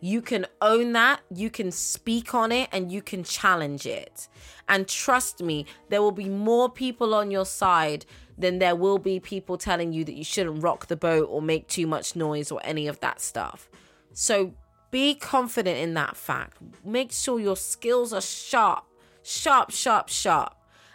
you 0.00 0.20
can 0.22 0.46
own 0.60 0.92
that, 0.92 1.20
you 1.34 1.50
can 1.50 1.70
speak 1.70 2.34
on 2.34 2.52
it, 2.52 2.68
and 2.72 2.90
you 2.90 3.02
can 3.02 3.24
challenge 3.24 3.86
it. 3.86 4.28
And 4.68 4.86
trust 4.86 5.42
me, 5.42 5.66
there 5.88 6.02
will 6.02 6.12
be 6.12 6.28
more 6.28 6.68
people 6.68 7.14
on 7.14 7.30
your 7.30 7.46
side 7.46 8.06
than 8.36 8.58
there 8.58 8.76
will 8.76 8.98
be 8.98 9.18
people 9.18 9.58
telling 9.58 9.92
you 9.92 10.04
that 10.04 10.14
you 10.14 10.24
shouldn't 10.24 10.62
rock 10.62 10.86
the 10.86 10.96
boat 10.96 11.28
or 11.30 11.42
make 11.42 11.66
too 11.66 11.86
much 11.86 12.14
noise 12.14 12.52
or 12.52 12.60
any 12.62 12.86
of 12.86 13.00
that 13.00 13.20
stuff. 13.20 13.68
So 14.12 14.54
be 14.90 15.14
confident 15.14 15.78
in 15.78 15.94
that 15.94 16.16
fact. 16.16 16.58
Make 16.84 17.12
sure 17.12 17.38
your 17.38 17.56
skills 17.56 18.12
are 18.12 18.20
sharp, 18.20 18.84
sharp, 19.22 19.70
sharp, 19.70 20.08
sharp. 20.08 20.54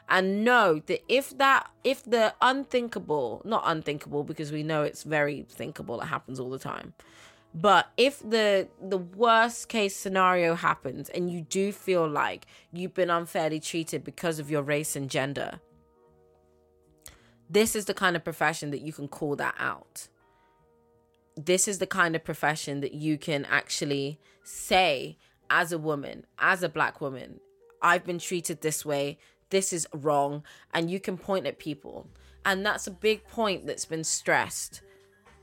And 0.09 0.43
know 0.43 0.81
that 0.87 1.01
if 1.07 1.37
that, 1.37 1.69
if 1.83 2.03
the 2.03 2.33
unthinkable, 2.41 3.41
not 3.45 3.63
unthinkable 3.65 4.23
because 4.23 4.51
we 4.51 4.61
know 4.61 4.83
it's 4.83 5.03
very 5.03 5.45
thinkable, 5.49 6.01
it 6.01 6.05
happens 6.05 6.39
all 6.39 6.49
the 6.49 6.59
time. 6.59 6.93
But 7.55 7.87
if 7.97 8.19
the 8.19 8.67
the 8.81 8.97
worst 8.97 9.69
case 9.69 9.95
scenario 9.95 10.55
happens 10.55 11.09
and 11.09 11.31
you 11.31 11.41
do 11.41 11.71
feel 11.71 12.07
like 12.07 12.47
you've 12.71 12.95
been 12.95 13.11
unfairly 13.11 13.59
treated 13.59 14.03
because 14.03 14.39
of 14.39 14.49
your 14.49 14.63
race 14.63 14.95
and 14.95 15.09
gender, 15.09 15.59
this 17.49 17.75
is 17.75 17.85
the 17.85 17.93
kind 17.93 18.15
of 18.15 18.23
profession 18.23 18.71
that 18.71 18.81
you 18.81 18.91
can 18.91 19.07
call 19.07 19.35
that 19.35 19.55
out 19.59 20.07
this 21.35 21.67
is 21.67 21.79
the 21.79 21.87
kind 21.87 22.15
of 22.15 22.23
profession 22.23 22.81
that 22.81 22.93
you 22.93 23.17
can 23.17 23.45
actually 23.45 24.19
say 24.43 25.17
as 25.49 25.71
a 25.71 25.77
woman, 25.77 26.25
as 26.39 26.63
a 26.63 26.69
black 26.69 27.01
woman, 27.01 27.39
I've 27.81 28.05
been 28.05 28.19
treated 28.19 28.61
this 28.61 28.85
way, 28.85 29.17
this 29.49 29.73
is 29.73 29.87
wrong, 29.93 30.43
and 30.73 30.89
you 30.89 30.99
can 30.99 31.17
point 31.17 31.45
at 31.45 31.59
people. 31.59 32.07
And 32.45 32.65
that's 32.65 32.87
a 32.87 32.91
big 32.91 33.27
point 33.27 33.67
that's 33.67 33.85
been 33.85 34.03
stressed 34.03 34.81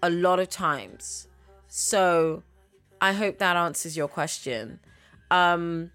a 0.02 0.10
lot 0.10 0.40
of 0.40 0.48
times 0.48 1.28
So 1.72 2.42
I 3.00 3.12
hope 3.12 3.38
that 3.38 3.56
answers 3.56 3.96
your 3.96 4.08
question. 4.08 4.80
Um, 5.30 5.92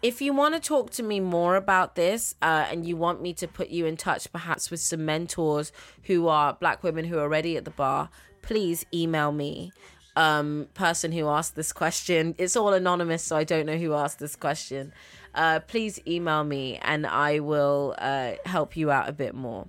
if 0.00 0.20
you 0.20 0.32
want 0.32 0.54
to 0.54 0.60
talk 0.60 0.90
to 0.92 1.02
me 1.02 1.20
more 1.20 1.54
about 1.56 1.94
this 1.94 2.34
uh, 2.42 2.66
and 2.70 2.84
you 2.86 2.96
want 2.96 3.20
me 3.20 3.34
to 3.34 3.46
put 3.46 3.68
you 3.68 3.84
in 3.86 3.96
touch 3.96 4.32
perhaps 4.32 4.70
with 4.70 4.80
some 4.80 5.04
mentors 5.04 5.70
who 6.04 6.26
are 6.26 6.54
black 6.54 6.82
women 6.82 7.04
who 7.04 7.18
are 7.18 7.22
already 7.22 7.56
at 7.56 7.66
the 7.66 7.70
bar, 7.70 8.08
please 8.42 8.84
email 8.92 9.32
me. 9.32 9.72
Um, 10.14 10.68
person 10.74 11.10
who 11.10 11.26
asked 11.28 11.56
this 11.56 11.72
question. 11.72 12.34
It's 12.36 12.54
all 12.54 12.74
anonymous, 12.74 13.22
so 13.22 13.34
I 13.34 13.44
don't 13.44 13.64
know 13.64 13.78
who 13.78 13.94
asked 13.94 14.18
this 14.18 14.36
question. 14.36 14.92
Uh, 15.34 15.60
please 15.60 15.98
email 16.06 16.44
me 16.44 16.78
and 16.82 17.06
I 17.06 17.40
will 17.40 17.94
uh, 17.96 18.32
help 18.44 18.76
you 18.76 18.90
out 18.90 19.08
a 19.08 19.12
bit 19.12 19.34
more. 19.34 19.68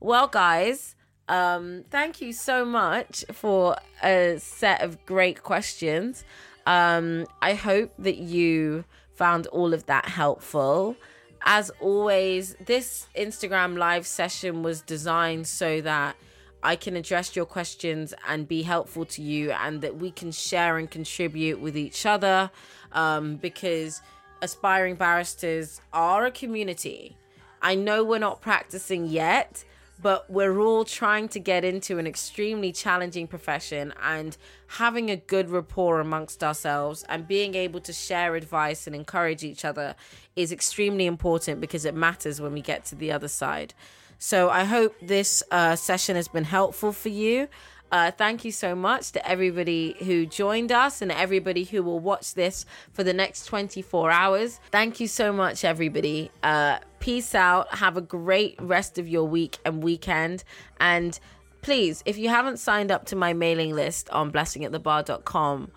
Well, 0.00 0.26
guys, 0.26 0.96
um, 1.28 1.84
thank 1.90 2.20
you 2.20 2.32
so 2.32 2.64
much 2.64 3.24
for 3.32 3.76
a 4.02 4.36
set 4.38 4.82
of 4.82 5.04
great 5.06 5.42
questions. 5.42 6.24
Um, 6.66 7.26
I 7.40 7.54
hope 7.54 7.92
that 7.98 8.16
you 8.16 8.84
found 9.14 9.46
all 9.48 9.72
of 9.72 9.86
that 9.86 10.06
helpful. 10.06 10.96
As 11.42 11.70
always, 11.80 12.56
this 12.64 13.06
Instagram 13.16 13.76
live 13.78 14.06
session 14.06 14.62
was 14.62 14.80
designed 14.80 15.46
so 15.46 15.80
that 15.82 16.16
I 16.64 16.76
can 16.76 16.96
address 16.96 17.36
your 17.36 17.44
questions 17.44 18.14
and 18.26 18.48
be 18.48 18.62
helpful 18.62 19.04
to 19.04 19.22
you, 19.22 19.52
and 19.52 19.82
that 19.82 19.98
we 19.98 20.10
can 20.10 20.32
share 20.32 20.78
and 20.78 20.90
contribute 20.90 21.60
with 21.60 21.76
each 21.76 22.06
other 22.06 22.50
um, 22.92 23.36
because 23.36 24.00
aspiring 24.40 24.94
barristers 24.94 25.80
are 25.92 26.24
a 26.24 26.30
community. 26.30 27.16
I 27.60 27.74
know 27.74 28.02
we're 28.02 28.18
not 28.18 28.40
practicing 28.40 29.06
yet, 29.06 29.64
but 30.02 30.28
we're 30.28 30.58
all 30.58 30.84
trying 30.84 31.28
to 31.28 31.38
get 31.38 31.64
into 31.64 31.98
an 31.98 32.06
extremely 32.06 32.72
challenging 32.72 33.26
profession 33.26 33.94
and 34.02 34.36
having 34.66 35.10
a 35.10 35.16
good 35.16 35.48
rapport 35.50 36.00
amongst 36.00 36.42
ourselves 36.42 37.04
and 37.08 37.28
being 37.28 37.54
able 37.54 37.80
to 37.80 37.92
share 37.92 38.34
advice 38.34 38.86
and 38.86 38.96
encourage 38.96 39.44
each 39.44 39.64
other 39.64 39.94
is 40.34 40.50
extremely 40.50 41.06
important 41.06 41.60
because 41.60 41.84
it 41.84 41.94
matters 41.94 42.40
when 42.40 42.52
we 42.52 42.60
get 42.60 42.84
to 42.86 42.94
the 42.94 43.12
other 43.12 43.28
side. 43.28 43.72
So 44.18 44.50
I 44.50 44.64
hope 44.64 44.94
this 45.00 45.42
uh, 45.50 45.76
session 45.76 46.16
has 46.16 46.28
been 46.28 46.44
helpful 46.44 46.92
for 46.92 47.08
you. 47.08 47.48
Uh, 47.92 48.10
thank 48.10 48.44
you 48.44 48.50
so 48.50 48.74
much 48.74 49.12
to 49.12 49.28
everybody 49.28 49.94
who 50.00 50.26
joined 50.26 50.72
us 50.72 51.00
and 51.00 51.12
everybody 51.12 51.62
who 51.62 51.80
will 51.82 52.00
watch 52.00 52.34
this 52.34 52.66
for 52.92 53.04
the 53.04 53.12
next 53.12 53.44
24 53.44 54.10
hours. 54.10 54.58
Thank 54.72 54.98
you 54.98 55.06
so 55.06 55.32
much, 55.32 55.64
everybody. 55.64 56.30
Uh, 56.42 56.78
peace 56.98 57.36
out. 57.36 57.72
Have 57.76 57.96
a 57.96 58.00
great 58.00 58.60
rest 58.60 58.98
of 58.98 59.06
your 59.06 59.24
week 59.24 59.58
and 59.64 59.80
weekend. 59.80 60.42
And 60.80 61.16
please, 61.62 62.02
if 62.04 62.18
you 62.18 62.30
haven't 62.30 62.58
signed 62.58 62.90
up 62.90 63.04
to 63.06 63.16
my 63.16 63.32
mailing 63.32 63.72
list 63.72 64.10
on 64.10 64.32
blessingatthebar.com, 64.32 65.70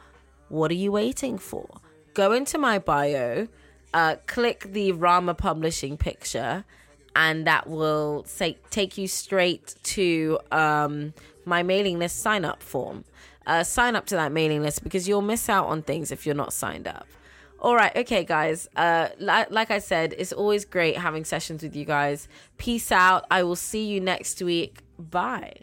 what 0.50 0.72
are 0.72 0.76
you 0.76 0.92
waiting 0.92 1.38
for? 1.38 1.70
Go 2.16 2.32
into 2.32 2.58
my 2.58 2.80
bio, 2.80 3.48
uh, 3.94 4.16
click 4.26 4.66
the 4.72 4.92
Rama 4.94 5.36
Publishing 5.36 5.98
picture, 5.98 6.66
and 7.18 7.48
that 7.48 7.68
will 7.68 8.24
say, 8.28 8.58
take 8.70 8.96
you 8.96 9.08
straight 9.08 9.74
to 9.82 10.38
um, 10.52 11.16
my 11.46 11.64
mailing 11.64 11.98
list 11.98 12.20
sign 12.20 12.46
up 12.46 12.62
form. 12.62 13.06
Uh, 13.48 13.64
sign 13.64 13.96
up 13.96 14.06
to 14.06 14.16
that 14.16 14.32
mailing 14.32 14.62
list 14.62 14.84
because 14.84 15.08
you'll 15.08 15.24
miss 15.24 15.50
out 15.50 15.66
on 15.66 15.82
things 15.82 16.12
if 16.12 16.28
you're 16.28 16.36
not 16.36 16.54
signed 16.54 16.88
up. 16.88 17.08
All 17.60 17.76
right, 17.76 17.96
okay, 17.98 18.24
guys. 18.24 18.70
Uh, 18.76 19.10
li- 19.18 19.46
like 19.50 19.72
I 19.72 19.80
said, 19.80 20.14
it's 20.16 20.32
always 20.32 20.64
great 20.64 20.96
having 20.98 21.26
sessions 21.26 21.64
with 21.64 21.76
you 21.76 21.86
guys. 21.86 22.28
Peace 22.58 22.92
out. 22.92 23.26
I 23.32 23.42
will 23.42 23.56
see 23.56 23.86
you 23.86 24.00
next 24.00 24.40
week. 24.44 24.82
Bye. 25.00 25.62